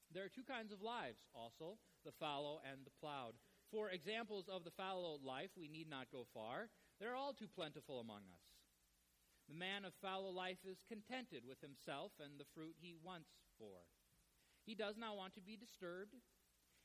[0.09, 3.35] There are two kinds of lives also the fallow and the plowed.
[3.69, 6.69] For examples of the fallow life, we need not go far.
[6.99, 8.56] They're all too plentiful among us.
[9.47, 13.87] The man of fallow life is contented with himself and the fruit he wants for.
[14.67, 16.19] He does not want to be disturbed.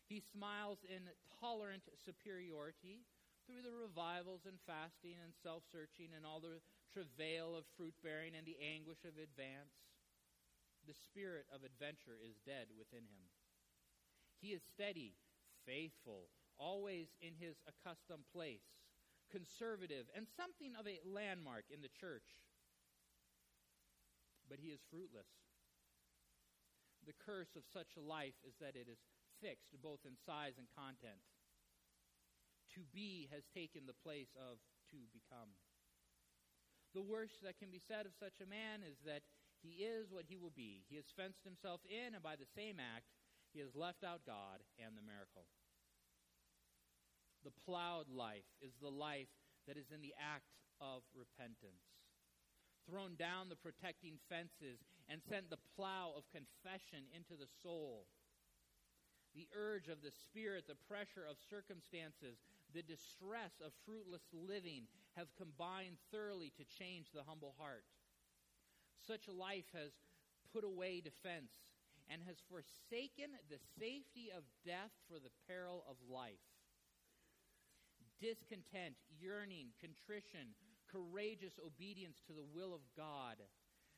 [0.06, 1.10] He smiles in
[1.42, 3.02] tolerant superiority
[3.46, 6.62] through the revivals and fasting and self searching and all the
[6.94, 9.74] travail of fruit bearing and the anguish of advance.
[10.86, 13.26] The spirit of adventure is dead within him.
[14.38, 15.14] He is steady,
[15.66, 18.66] faithful, always in his accustomed place,
[19.30, 22.42] conservative, and something of a landmark in the church.
[24.48, 25.28] But he is fruitless.
[27.06, 29.02] The curse of such a life is that it is
[29.42, 31.18] fixed both in size and content.
[32.78, 34.62] To be has taken the place of
[34.94, 35.50] to become.
[36.94, 39.24] The worst that can be said of such a man is that
[39.64, 40.84] he is what he will be.
[40.88, 43.08] He has fenced himself in, and by the same act,
[43.52, 45.48] he has left out God and the miracle.
[47.44, 49.32] The plowed life is the life
[49.66, 52.01] that is in the act of repentance.
[52.88, 58.06] Thrown down the protecting fences, and sent the plow of confession into the soul.
[59.34, 62.36] The urge of the spirit, the pressure of circumstances,
[62.74, 67.84] the distress of fruitless living have combined thoroughly to change the humble heart.
[69.06, 69.92] Such life has
[70.52, 71.52] put away defense
[72.08, 76.44] and has forsaken the safety of death for the peril of life.
[78.20, 80.54] Discontent, yearning, contrition,
[80.92, 83.40] courageous obedience to the will of God.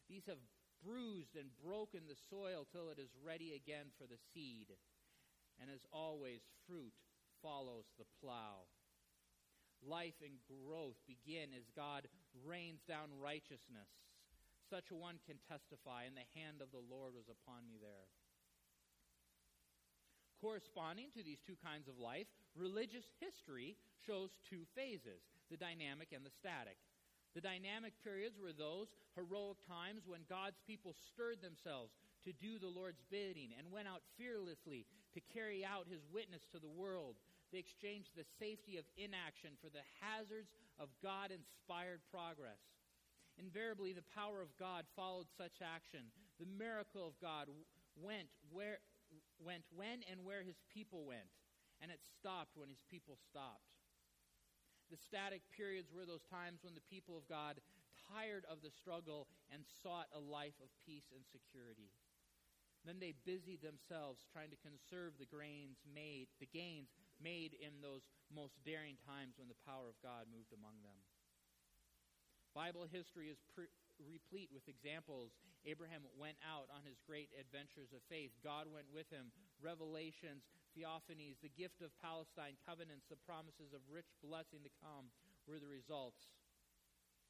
[0.08, 0.40] These have
[0.80, 4.70] bruised and broken the soil till it is ready again for the seed.
[5.58, 6.94] And as always, fruit
[7.42, 8.70] follows the plow.
[9.82, 12.08] Life and growth begin as God
[12.46, 13.90] rains down righteousness.
[14.70, 18.08] Such a one can testify, and the hand of the Lord was upon me there.
[20.40, 25.20] Corresponding to these two kinds of life, religious history shows two phases
[25.50, 26.76] the dynamic and the static.
[27.34, 32.70] The dynamic periods were those heroic times when God's people stirred themselves to do the
[32.70, 37.18] Lord's bidding and went out fearlessly to carry out his witness to the world.
[37.50, 42.62] They exchanged the safety of inaction for the hazards of God inspired progress.
[43.34, 46.06] Invariably, the power of God followed such action.
[46.38, 47.50] The miracle of God
[47.98, 48.78] went where
[49.38, 51.30] went when and where his people went,
[51.82, 53.73] and it stopped when his people stopped.
[54.90, 57.60] The static periods were those times when the people of God
[58.12, 61.88] tired of the struggle and sought a life of peace and security.
[62.84, 68.04] Then they busied themselves trying to conserve the grains made, the gains made in those
[68.28, 71.00] most daring times when the power of God moved among them.
[72.52, 75.32] Bible history is pre- replete with examples.
[75.64, 78.36] Abraham went out on his great adventures of faith.
[78.44, 79.32] God went with him.
[79.58, 80.44] Revelations,
[80.74, 85.14] theophanies, the gift of Palestine, covenants, the promises of rich blessing to come
[85.46, 86.34] were the results.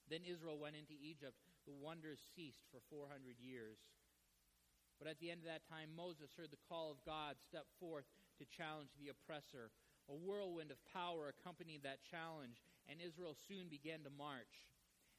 [0.08, 1.38] Then Israel went into Egypt.
[1.64, 3.80] The wonders ceased for 400 years.
[5.00, 8.06] But at the end of that time, Moses heard the call of God step forth
[8.38, 9.72] to challenge the oppressor.
[10.08, 14.68] A whirlwind of power accompanied that challenge, and Israel soon began to march.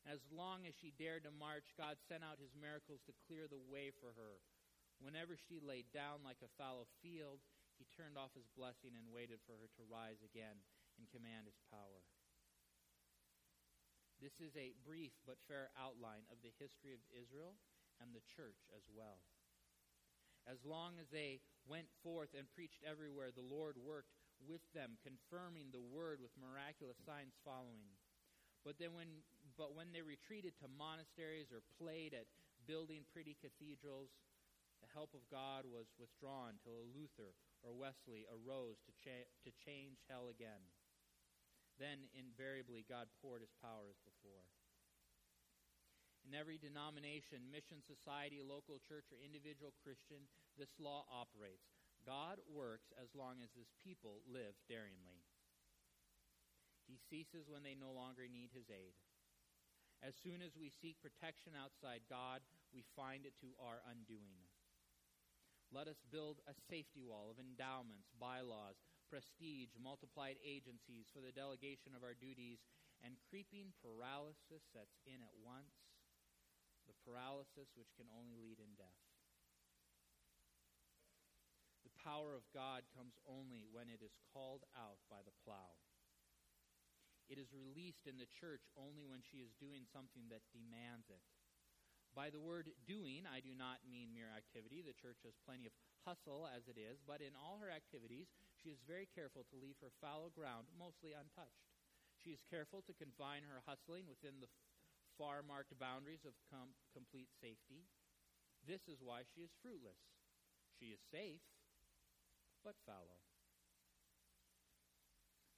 [0.06, 3.62] As long as she dared to march, God sent out his miracles to clear the
[3.66, 4.38] way for her.
[5.02, 7.42] Whenever she lay down like a fallow field,
[7.76, 10.64] he turned off his blessing and waited for her to rise again
[10.96, 12.04] and command his power.
[14.24, 17.60] This is a brief but fair outline of the history of Israel
[18.00, 19.20] and the church as well.
[20.48, 25.72] As long as they went forth and preached everywhere, the Lord worked with them, confirming
[25.72, 27.98] the word with miraculous signs following.
[28.64, 32.28] But then when but when they retreated to monasteries or played at
[32.68, 34.12] building pretty cathedrals,
[34.84, 40.06] the help of God was withdrawn till Luther or Wesley arose to, cha- to change
[40.06, 40.70] hell again.
[41.82, 44.46] Then invariably God poured his power as before.
[46.24, 51.74] In every denomination, mission society, local church, or individual Christian, this law operates.
[52.02, 55.26] God works as long as his people live daringly.
[56.86, 58.94] He ceases when they no longer need his aid.
[60.06, 64.45] As soon as we seek protection outside God, we find it to our undoing.
[65.76, 68.80] Let us build a safety wall of endowments, bylaws,
[69.12, 72.64] prestige, multiplied agencies for the delegation of our duties,
[73.04, 75.76] and creeping paralysis sets in at once,
[76.88, 79.04] the paralysis which can only lead in death.
[81.84, 85.76] The power of God comes only when it is called out by the plow.
[87.28, 91.20] It is released in the church only when she is doing something that demands it.
[92.16, 94.80] By the word doing, I do not mean mere activity.
[94.80, 95.76] The church has plenty of
[96.08, 99.76] hustle as it is, but in all her activities, she is very careful to leave
[99.84, 101.68] her fallow ground mostly untouched.
[102.16, 104.48] She is careful to confine her hustling within the
[105.20, 107.84] far marked boundaries of com- complete safety.
[108.64, 110.00] This is why she is fruitless.
[110.80, 111.44] She is safe,
[112.64, 113.20] but fallow.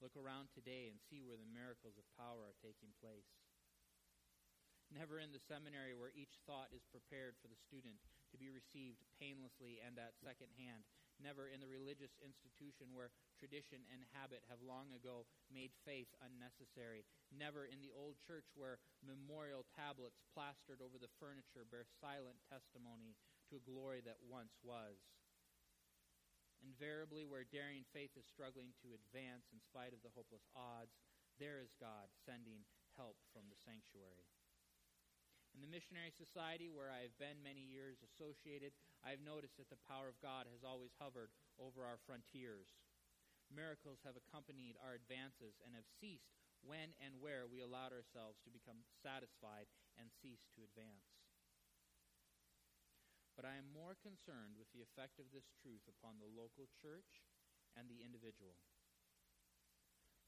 [0.01, 3.47] Look around today and see where the miracles of power are taking place.
[4.88, 8.00] Never in the seminary where each thought is prepared for the student
[8.32, 10.88] to be received painlessly and at second hand.
[11.18, 13.12] Never in the religious institution where
[13.42, 17.04] tradition and habit have long ago made faith unnecessary.
[17.34, 23.18] Never in the old church where memorial tablets plastered over the furniture bear silent testimony
[23.50, 25.02] to a glory that once was.
[26.62, 30.98] Invariably, where daring faith is struggling to advance in spite of the hopeless odds,
[31.38, 32.66] there is God sending
[32.98, 34.26] help from the sanctuary.
[35.58, 39.74] In the missionary society where I have been many years associated, I have noticed that
[39.74, 42.78] the power of God has always hovered over our frontiers.
[43.49, 46.30] Miracles have accompanied our advances and have ceased
[46.62, 49.66] when and where we allowed ourselves to become satisfied
[49.97, 51.10] and cease to advance.
[53.34, 57.26] But I am more concerned with the effect of this truth upon the local church
[57.74, 58.62] and the individual.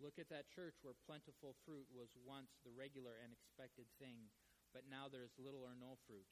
[0.01, 4.33] Look at that church where plentiful fruit was once the regular and expected thing,
[4.73, 6.27] but now there is little or no fruit,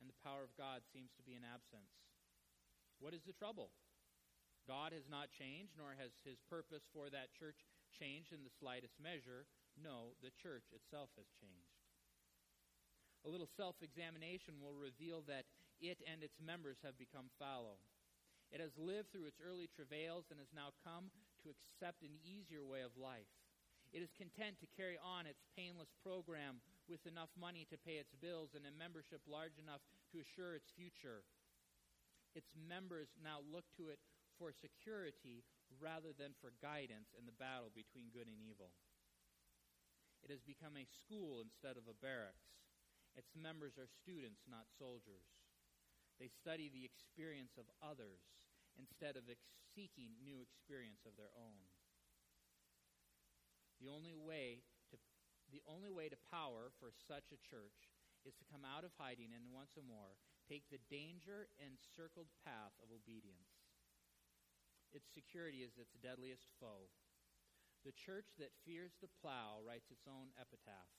[0.00, 1.92] and the power of God seems to be in absence.
[2.98, 3.74] What is the trouble?
[4.66, 8.94] God has not changed, nor has his purpose for that church changed in the slightest
[9.02, 9.50] measure.
[9.74, 11.82] No, the church itself has changed.
[13.26, 15.46] A little self examination will reveal that
[15.82, 17.82] it and its members have become fallow.
[18.50, 21.10] It has lived through its early travails and has now come
[21.42, 23.30] to accept an easier way of life.
[23.90, 26.62] It is content to carry on its painless program
[26.92, 29.80] with enough money to pay its bills and a membership large enough
[30.12, 31.24] to assure its future.
[32.36, 33.96] Its members now look to it
[34.36, 35.40] for security
[35.80, 38.76] rather than for guidance in the battle between good and evil.
[40.20, 42.52] It has become a school instead of a barracks.
[43.16, 45.32] Its members are students, not soldiers.
[46.20, 48.20] They study the experience of others
[48.76, 51.64] instead of ex- seeking new experience of their own.
[53.80, 54.62] The only way
[55.52, 57.92] the only way to power for such a church
[58.24, 60.16] is to come out of hiding and once more
[60.48, 63.60] take the danger encircled path of obedience.
[64.92, 66.88] Its security is its deadliest foe.
[67.84, 70.92] The church that fears the plow writes its own epitaph.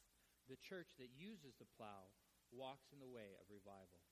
[0.49, 2.13] The church that uses the plow
[2.51, 4.03] walks in the way of revival.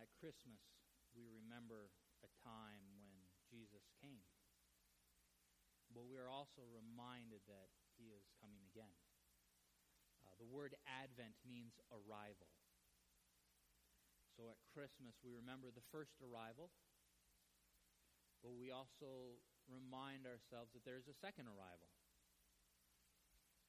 [0.00, 0.58] At Christmas,
[1.14, 1.86] we remember
[2.26, 3.14] a time when
[3.46, 4.26] Jesus came.
[5.94, 8.90] But we are also reminded that he is coming again.
[10.26, 12.50] Uh, the word Advent means arrival.
[14.34, 16.74] So at Christmas, we remember the first arrival,
[18.42, 19.38] but we also
[19.70, 21.86] remind ourselves that there is a second arrival.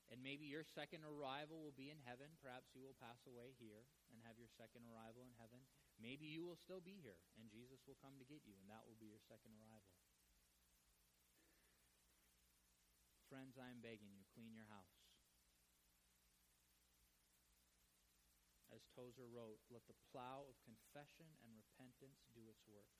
[0.10, 2.34] And maybe your second arrival will be in heaven.
[2.42, 5.62] Perhaps you will pass away here and have your second arrival in heaven.
[5.98, 8.86] Maybe you will still be here and Jesus will come to get you, and that
[8.86, 9.98] will be your second arrival.
[13.28, 15.04] Friends, I am begging you, clean your house.
[18.72, 22.94] As Tozer wrote, let the plow of confession and repentance do its work.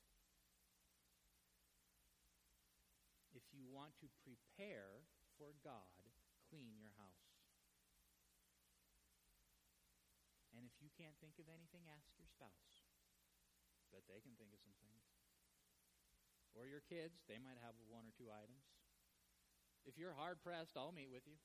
[3.32, 5.06] If you want to prepare
[5.38, 6.02] for God,
[6.50, 7.28] clean your house.
[10.56, 12.77] And if you can't think of anything, ask your spouse.
[13.92, 15.04] Bet they can think of some things.
[16.52, 18.66] Or your kids, they might have one or two items.
[19.86, 21.38] If you're hard pressed, I'll meet with you.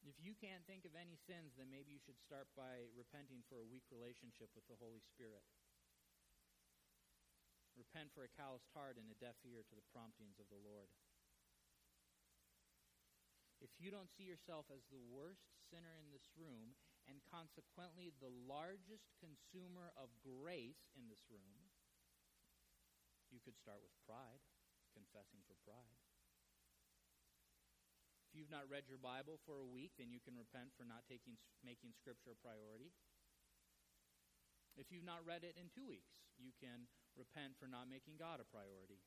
[0.00, 3.60] If you can't think of any sins, then maybe you should start by repenting for
[3.60, 5.44] a weak relationship with the Holy Spirit.
[7.78, 10.90] Repent for a calloused heart and a deaf ear to the promptings of the Lord.
[13.60, 16.74] If you don't see yourself as the worst sinner in this room
[17.10, 21.74] and consequently the largest consumer of grace in this room,
[23.34, 24.38] you could start with pride,
[24.94, 25.98] confessing for pride.
[28.30, 31.02] If you've not read your Bible for a week, then you can repent for not
[31.10, 31.34] taking,
[31.66, 32.94] making Scripture a priority.
[34.78, 36.86] If you've not read it in two weeks, you can
[37.18, 39.02] repent for not making God a priority.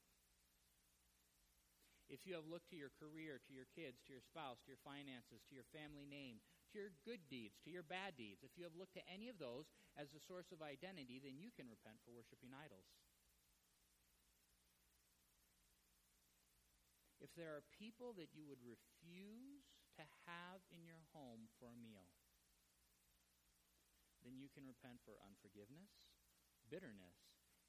[2.12, 4.84] If you have looked to your career, to your kids, to your spouse, to your
[4.84, 6.44] finances, to your family name,
[6.74, 9.70] your good deeds, to your bad deeds, if you have looked to any of those
[9.98, 12.90] as a source of identity, then you can repent for worshiping idols.
[17.22, 19.64] If there are people that you would refuse
[19.96, 22.12] to have in your home for a meal,
[24.26, 26.12] then you can repent for unforgiveness,
[26.68, 27.16] bitterness,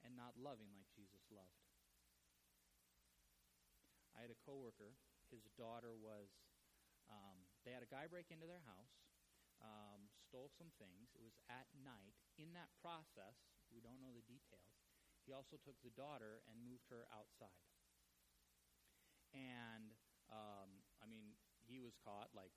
[0.02, 1.62] and not loving like Jesus loved.
[4.16, 4.94] I had a coworker.
[5.30, 6.30] His daughter was.
[7.04, 8.94] Um, they had a guy break into their house,
[9.64, 11.12] um, stole some things.
[11.16, 12.16] It was at night.
[12.36, 13.40] In that process,
[13.72, 14.76] we don't know the details.
[15.24, 17.64] He also took the daughter and moved her outside.
[19.32, 19.96] And
[20.28, 21.34] um, I mean,
[21.64, 22.52] he was caught like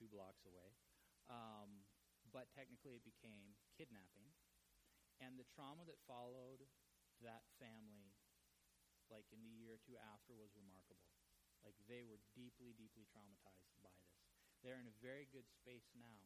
[0.00, 0.72] two blocks away.
[1.28, 1.84] Um,
[2.32, 4.32] but technically, it became kidnapping.
[5.20, 6.64] And the trauma that followed
[7.20, 8.14] that family
[9.08, 11.08] like in the year or two after was remarkable.
[11.64, 14.17] Like they were deeply, deeply traumatized by this.
[14.62, 16.22] They're in a very good space now.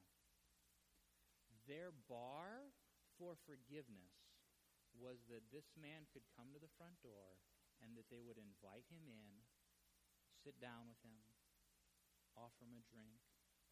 [1.69, 2.75] Their bar
[3.17, 4.17] for forgiveness
[4.93, 7.39] was that this man could come to the front door
[7.81, 9.47] and that they would invite him in,
[10.45, 11.23] sit down with him,
[12.37, 13.21] offer him a drink,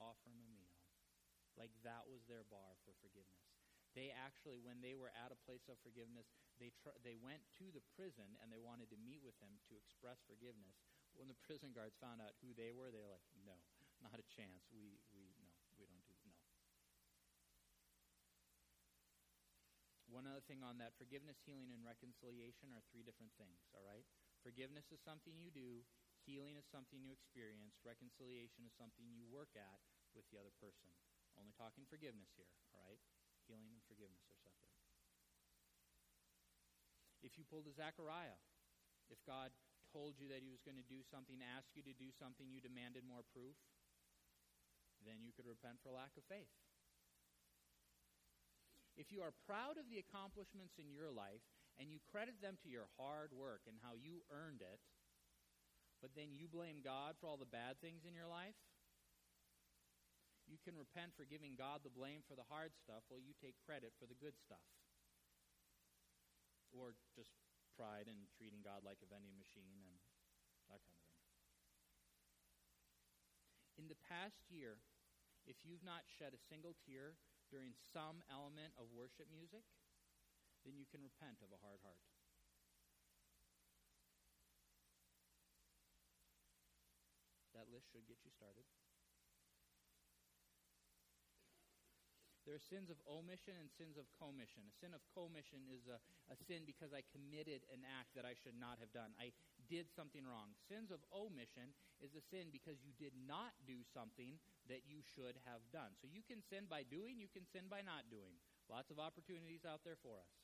[0.01, 0.77] offer him a meal,
[1.59, 3.47] Like that was their bar for forgiveness.
[3.97, 6.31] They actually, when they were at a place of forgiveness,
[6.63, 9.79] they, tr- they went to the prison and they wanted to meet with him to
[9.79, 10.79] express forgiveness.
[11.19, 13.59] When the prison guards found out who they were, they were like, no,
[14.01, 14.65] not a chance.
[14.73, 16.37] We, we, no, we don't do, no.
[20.11, 24.03] One other thing on that forgiveness, healing, and reconciliation are three different things, all right?
[24.43, 25.87] Forgiveness is something you do,
[26.27, 29.79] healing is something you experience, reconciliation is something you work at
[30.17, 30.91] with the other person.
[31.39, 32.99] Only talking forgiveness here, all right?
[33.47, 34.75] Healing and forgiveness are separate.
[37.23, 38.41] If you pulled a Zechariah,
[39.13, 39.55] if God
[39.93, 42.63] told you that he was going to do something, asked you to do something, you
[42.63, 43.59] demanded more proof,
[45.05, 46.53] then you could repent for lack of faith.
[48.99, 51.47] If you are proud of the accomplishments in your life
[51.81, 54.83] and you credit them to your hard work and how you earned it,
[56.05, 58.57] but then you blame God for all the bad things in your life,
[60.49, 63.55] you can repent for giving God the blame for the hard stuff while you take
[63.63, 64.67] credit for the good stuff.
[66.75, 67.31] Or just
[67.79, 69.97] pride in treating God like a vending machine and
[70.69, 71.10] that kind of thing.
[73.81, 74.77] In the past year,
[75.49, 77.17] if you've not shed a single tear
[77.49, 79.65] during some element of worship music,
[80.69, 82.05] then you can repent of a hard heart.
[87.57, 88.69] That list should get you started.
[92.51, 94.67] There are sins of omission and sins of commission.
[94.67, 96.03] A sin of commission is a,
[96.35, 99.15] a sin because I committed an act that I should not have done.
[99.23, 99.31] I
[99.71, 100.51] did something wrong.
[100.67, 101.71] Sins of omission
[102.03, 104.35] is a sin because you did not do something
[104.67, 105.95] that you should have done.
[106.03, 108.35] So you can sin by doing, you can sin by not doing.
[108.67, 110.35] Lots of opportunities out there for us.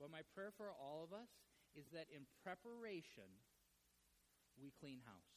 [0.00, 1.28] But my prayer for all of us
[1.76, 3.28] is that in preparation,
[4.56, 5.36] we clean house.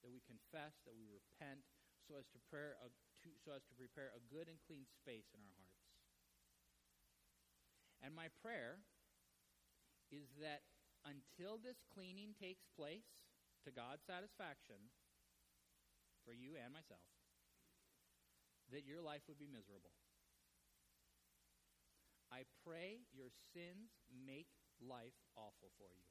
[0.00, 1.60] That we confess, that we repent,
[2.08, 2.88] so as to, prayer, uh,
[3.24, 5.82] to, so as to prepare a good and clean space in our hearts.
[8.02, 8.82] And my prayer
[10.10, 10.66] is that
[11.06, 13.06] until this cleaning takes place
[13.62, 14.90] to God's satisfaction
[16.26, 17.02] for you and myself,
[18.70, 19.94] that your life would be miserable.
[22.30, 24.48] I pray your sins make
[24.80, 26.06] life awful for you.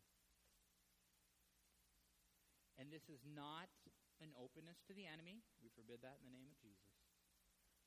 [2.80, 3.68] And this is not
[4.22, 5.42] an openness to the enemy.
[5.60, 6.91] We forbid that in the name of Jesus.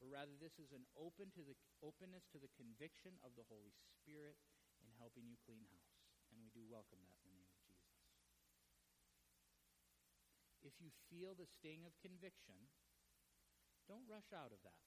[0.05, 3.73] But rather, this is an open to the openness to the conviction of the Holy
[3.73, 4.37] Spirit
[4.85, 5.97] in helping you clean house.
[6.29, 7.89] And we do welcome that in the name of Jesus.
[10.61, 12.69] If you feel the sting of conviction,
[13.89, 14.85] don't rush out of that.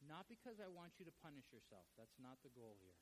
[0.00, 1.84] Not because I want you to punish yourself.
[2.00, 2.96] That's not the goal here.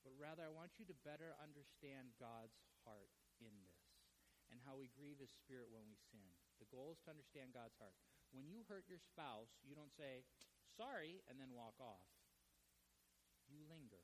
[0.00, 2.56] But rather, I want you to better understand God's
[2.88, 3.84] heart in this
[4.48, 6.32] and how we grieve his spirit when we sin.
[6.56, 8.00] The goal is to understand God's heart.
[8.34, 10.26] When you hurt your spouse, you don't say,
[10.74, 12.10] sorry, and then walk off.
[13.46, 14.02] You linger.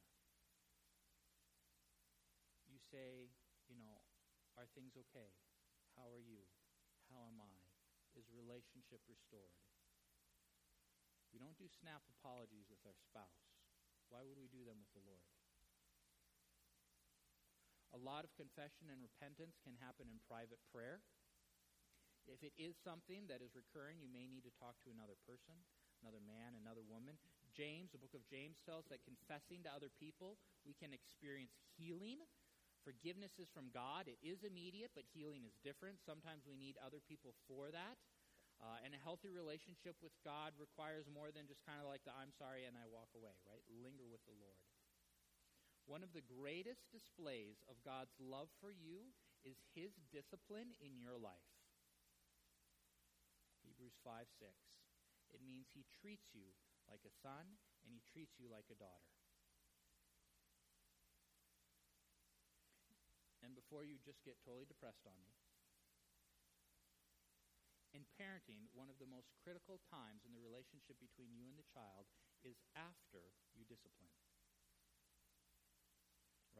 [2.70, 3.34] You say,
[3.66, 4.06] you know,
[4.54, 5.34] are things okay?
[5.98, 6.46] How are you?
[7.10, 7.58] How am I?
[8.14, 9.58] Is relationship restored?
[11.34, 13.50] We don't do snap apologies with our spouse.
[14.10, 15.26] Why would we do them with the Lord?
[17.90, 21.02] A lot of confession and repentance can happen in private prayer.
[22.30, 25.58] If it is something that is recurring, you may need to talk to another person,
[25.98, 27.18] another man, another woman.
[27.50, 32.22] James, the book of James tells that confessing to other people, we can experience healing.
[32.86, 34.06] Forgiveness is from God.
[34.06, 36.00] It is immediate, but healing is different.
[36.00, 37.98] Sometimes we need other people for that.
[38.60, 42.12] Uh, and a healthy relationship with God requires more than just kind of like the
[42.12, 43.64] I'm sorry and I walk away, right?
[43.72, 44.60] Linger with the Lord.
[45.88, 49.10] One of the greatest displays of God's love for you
[49.42, 51.59] is his discipline in your life.
[53.80, 54.52] Hebrews 5 6.
[55.32, 56.52] It means he treats you
[56.84, 59.08] like a son and he treats you like a daughter.
[63.40, 65.32] And before you just get totally depressed on me,
[67.96, 71.64] in parenting, one of the most critical times in the relationship between you and the
[71.72, 72.04] child
[72.44, 74.12] is after you discipline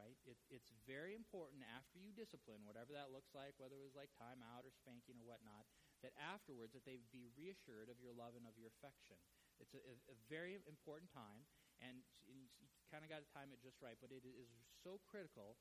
[0.01, 0.17] right?
[0.25, 4.09] It, it's very important after you discipline, whatever that looks like, whether it was like
[4.17, 5.69] time out or spanking or whatnot,
[6.01, 9.21] that afterwards that they be reassured of your love and of your affection.
[9.61, 11.45] It's a, a, very important time,
[11.85, 12.49] and you
[12.89, 14.49] kind of got to time it just right, but it is
[14.81, 15.61] so critical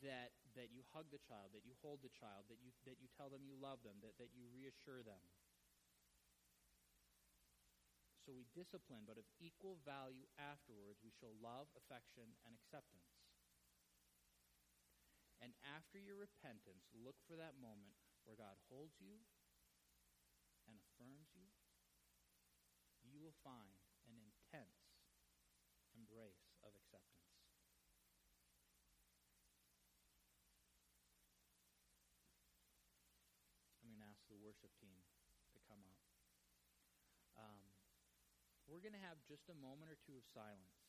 [0.00, 3.12] that, that you hug the child, that you hold the child, that you, that you
[3.12, 5.20] tell them you love them, that, that you reassure them.
[8.24, 13.12] So we discipline, but of equal value afterwards, we show love, affection, and acceptance.
[15.44, 19.20] And after your repentance, look for that moment where God holds you,
[21.04, 21.44] affirms you,
[23.04, 23.76] you will find
[24.08, 24.88] an intense
[25.92, 27.28] embrace of acceptance.
[33.84, 34.96] I'm going to ask the worship team
[35.52, 36.00] to come up.
[37.36, 37.60] Um,
[38.64, 40.80] we're going to have just a moment or two of silence.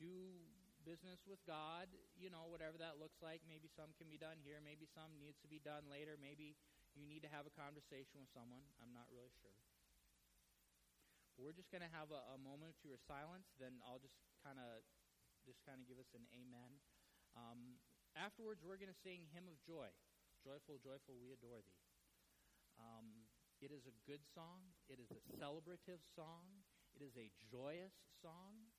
[0.00, 0.40] Do
[0.80, 3.40] business with God, you know, whatever that looks like.
[3.44, 6.56] Maybe some can be done here, maybe some needs to be done later, maybe
[6.94, 8.62] you need to have a conversation with someone.
[8.78, 9.54] I'm not really sure.
[11.34, 13.98] But we're just going to have a, a moment or two of silence, then I'll
[13.98, 14.86] just kind of
[15.42, 16.80] just kind of give us an amen.
[17.36, 17.76] Um,
[18.16, 19.90] afterwards, we're going to sing Hymn of Joy.
[20.40, 21.84] Joyful, joyful, we adore thee.
[22.80, 23.28] Um,
[23.60, 24.72] it is a good song.
[24.88, 26.64] It is a celebrative song.
[26.94, 28.72] It is a joyous song.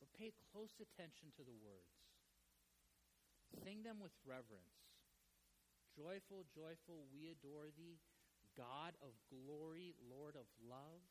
[0.00, 1.96] But pay close attention to the words.
[3.62, 4.93] Sing them with reverence.
[5.94, 8.02] Joyful, joyful, we adore thee,
[8.58, 11.06] God of glory, Lord of love.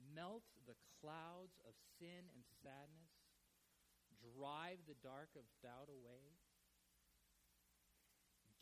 [0.00, 3.12] Melt the clouds of sin and sadness.
[4.16, 6.40] Drive the dark of doubt away.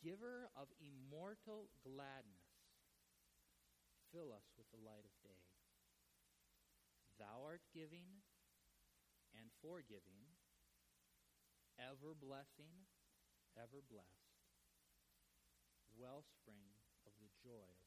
[0.03, 2.51] Giver of immortal gladness,
[4.11, 5.47] fill us with the light of day.
[7.15, 8.19] Thou art giving
[9.31, 10.35] and forgiving,
[11.79, 12.83] ever blessing,
[13.57, 14.33] ever blessed,
[15.93, 16.73] wellspring
[17.05, 17.82] of the joy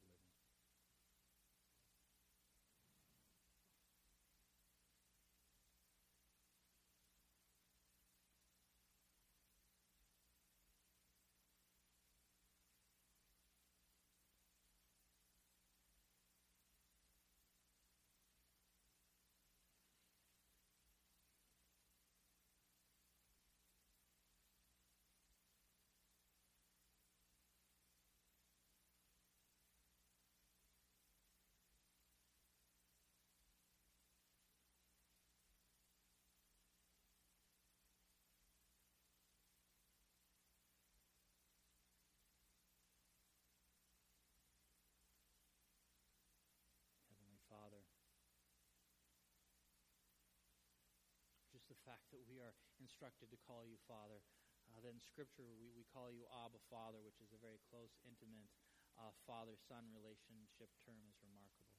[51.87, 52.51] fact that we are
[52.83, 54.19] instructed to call you Father,
[54.67, 57.95] uh, that in Scripture we, we call you Abba Father, which is a very close,
[58.03, 58.51] intimate
[58.99, 61.79] uh, father son relationship term, is remarkable.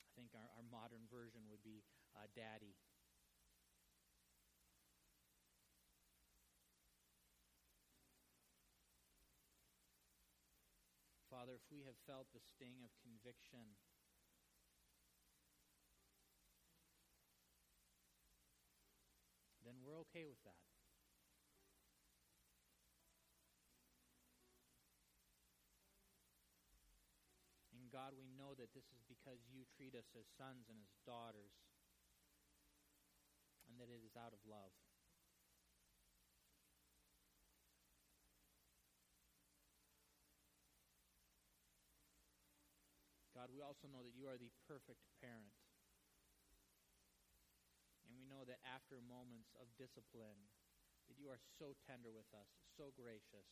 [0.00, 1.84] I think our, our modern version would be
[2.16, 2.80] uh, Daddy.
[11.28, 13.78] Father, if we have felt the sting of conviction,
[19.70, 20.58] then we're okay with that.
[27.70, 30.90] And God, we know that this is because you treat us as sons and as
[31.06, 31.54] daughters,
[33.70, 34.74] and that it is out of love.
[43.30, 45.54] God, we also know that you are the perfect parent.
[48.40, 50.48] Know that after moments of discipline,
[51.12, 53.44] that you are so tender with us, so gracious,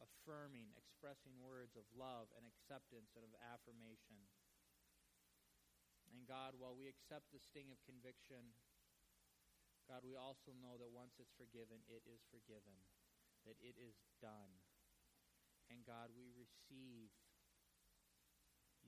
[0.00, 4.16] affirming, expressing words of love and acceptance and of affirmation.
[6.08, 8.56] And God, while we accept the sting of conviction,
[9.84, 12.80] God, we also know that once it's forgiven, it is forgiven,
[13.44, 14.56] that it is done.
[15.68, 17.12] And God, we receive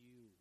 [0.00, 0.32] you.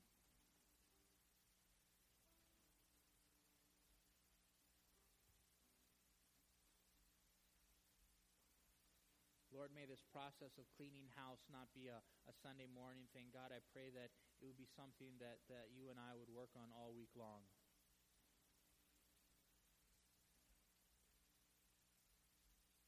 [9.62, 13.30] Lord, may this process of cleaning house not be a, a Sunday morning thing.
[13.30, 14.10] God, I pray that
[14.42, 17.46] it would be something that, that you and I would work on all week long.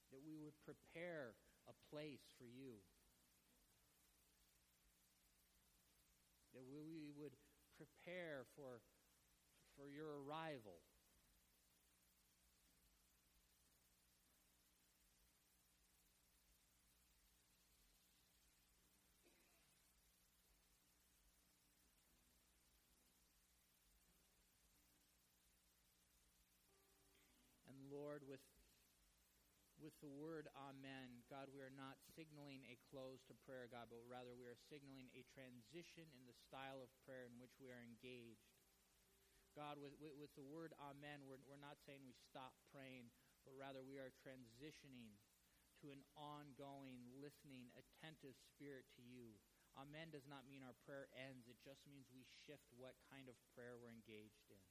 [0.09, 1.37] That we would prepare
[1.69, 2.81] a place for you.
[6.57, 7.37] That we, we would
[7.77, 8.81] prepare for,
[9.77, 10.81] for your arrival.
[27.73, 28.45] And Lord, with
[29.81, 34.05] with the word Amen, God, we are not signaling a close to prayer, God, but
[34.05, 37.81] rather we are signaling a transition in the style of prayer in which we are
[37.81, 38.53] engaged.
[39.57, 43.09] God, with, with, with the word Amen, we're, we're not saying we stop praying,
[43.49, 45.17] but rather we are transitioning
[45.81, 49.41] to an ongoing, listening, attentive spirit to you.
[49.73, 53.33] Amen does not mean our prayer ends, it just means we shift what kind of
[53.57, 54.61] prayer we're engaged in.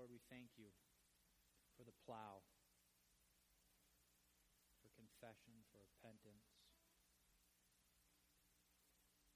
[0.00, 0.72] Lord, we thank you
[1.76, 2.40] for the plow,
[4.80, 6.48] for confession, for repentance.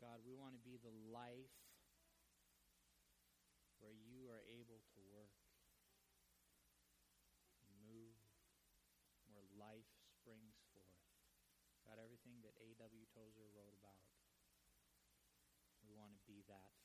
[0.01, 1.53] God, we want to be the life
[3.85, 5.37] where you are able to work,
[7.85, 8.17] move,
[9.29, 11.05] where life springs forth.
[11.85, 13.05] God, everything that A.W.
[13.13, 14.09] Tozer wrote about,
[15.85, 16.84] we want to be that